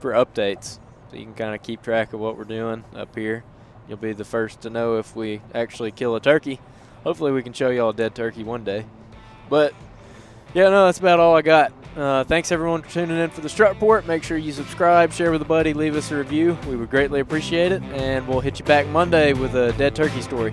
for 0.00 0.12
updates, 0.12 0.78
so 1.10 1.16
you 1.16 1.24
can 1.24 1.34
kind 1.34 1.54
of 1.54 1.62
keep 1.62 1.82
track 1.82 2.12
of 2.12 2.20
what 2.20 2.36
we're 2.36 2.44
doing 2.44 2.84
up 2.94 3.14
here. 3.14 3.44
You'll 3.88 3.98
be 3.98 4.12
the 4.12 4.24
first 4.24 4.62
to 4.62 4.70
know 4.70 4.96
if 4.96 5.14
we 5.14 5.42
actually 5.54 5.92
kill 5.92 6.16
a 6.16 6.20
turkey. 6.20 6.60
Hopefully, 7.04 7.32
we 7.32 7.42
can 7.42 7.52
show 7.52 7.68
y'all 7.70 7.90
a 7.90 7.94
dead 7.94 8.14
turkey 8.14 8.42
one 8.42 8.64
day. 8.64 8.86
But 9.50 9.74
yeah, 10.54 10.68
no, 10.70 10.86
that's 10.86 10.98
about 10.98 11.20
all 11.20 11.36
I 11.36 11.42
got. 11.42 11.72
Uh, 11.96 12.24
thanks 12.24 12.50
everyone 12.50 12.82
for 12.82 12.90
tuning 12.90 13.18
in 13.18 13.30
for 13.30 13.40
the 13.40 13.48
Strut 13.48 13.72
Report. 13.74 14.06
Make 14.06 14.24
sure 14.24 14.36
you 14.36 14.52
subscribe, 14.52 15.12
share 15.12 15.30
with 15.30 15.42
a 15.42 15.44
buddy, 15.44 15.74
leave 15.74 15.94
us 15.94 16.10
a 16.10 16.16
review. 16.16 16.58
We 16.68 16.76
would 16.76 16.90
greatly 16.90 17.20
appreciate 17.20 17.72
it. 17.72 17.82
And 17.92 18.26
we'll 18.26 18.40
hit 18.40 18.58
you 18.58 18.64
back 18.64 18.86
Monday 18.88 19.32
with 19.32 19.54
a 19.54 19.72
dead 19.74 19.94
turkey 19.94 20.22
story. 20.22 20.52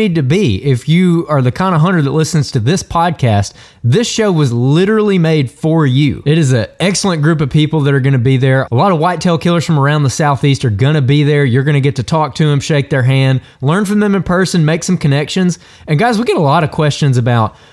need 0.00 0.14
to 0.14 0.22
be 0.22 0.62
if 0.64 0.88
you 0.88 1.26
are 1.28 1.42
the 1.42 1.52
kind 1.52 1.74
of 1.74 1.80
hunter 1.80 2.00
that 2.00 2.10
listens 2.10 2.50
to 2.50 2.60
this 2.60 2.82
podcast. 2.82 3.52
This 3.84 4.08
show 4.08 4.32
was 4.32 4.52
literally 4.52 5.18
made 5.18 5.50
for 5.50 5.86
you. 5.86 6.22
It 6.24 6.38
is 6.38 6.52
an 6.52 6.66
excellent 6.80 7.22
group 7.22 7.40
of 7.40 7.50
people 7.50 7.80
that 7.80 7.94
are 7.94 8.00
going 8.00 8.14
to 8.14 8.18
be 8.18 8.38
there. 8.38 8.66
A 8.72 8.74
lot 8.74 8.92
of 8.92 8.98
whitetail 8.98 9.38
killers 9.38 9.64
from 9.64 9.78
around 9.78 10.02
the 10.02 10.10
southeast 10.10 10.64
are 10.64 10.70
going 10.70 10.94
to 10.94 11.02
be 11.02 11.22
there. 11.22 11.44
You're 11.44 11.64
going 11.64 11.74
to 11.74 11.80
get 11.80 11.96
to 11.96 12.02
talk 12.02 12.34
to 12.36 12.46
them, 12.46 12.60
shake 12.60 12.90
their 12.90 13.02
hand, 13.02 13.42
learn 13.60 13.84
from 13.84 14.00
them 14.00 14.14
in 14.14 14.22
person, 14.22 14.64
make 14.64 14.82
some 14.82 14.96
connections. 14.96 15.58
And 15.86 15.98
guys, 15.98 16.18
we 16.18 16.24
get 16.24 16.36
a 16.36 16.40
lot 16.40 16.64
of 16.64 16.70
questions 16.70 17.18
about 17.18 17.54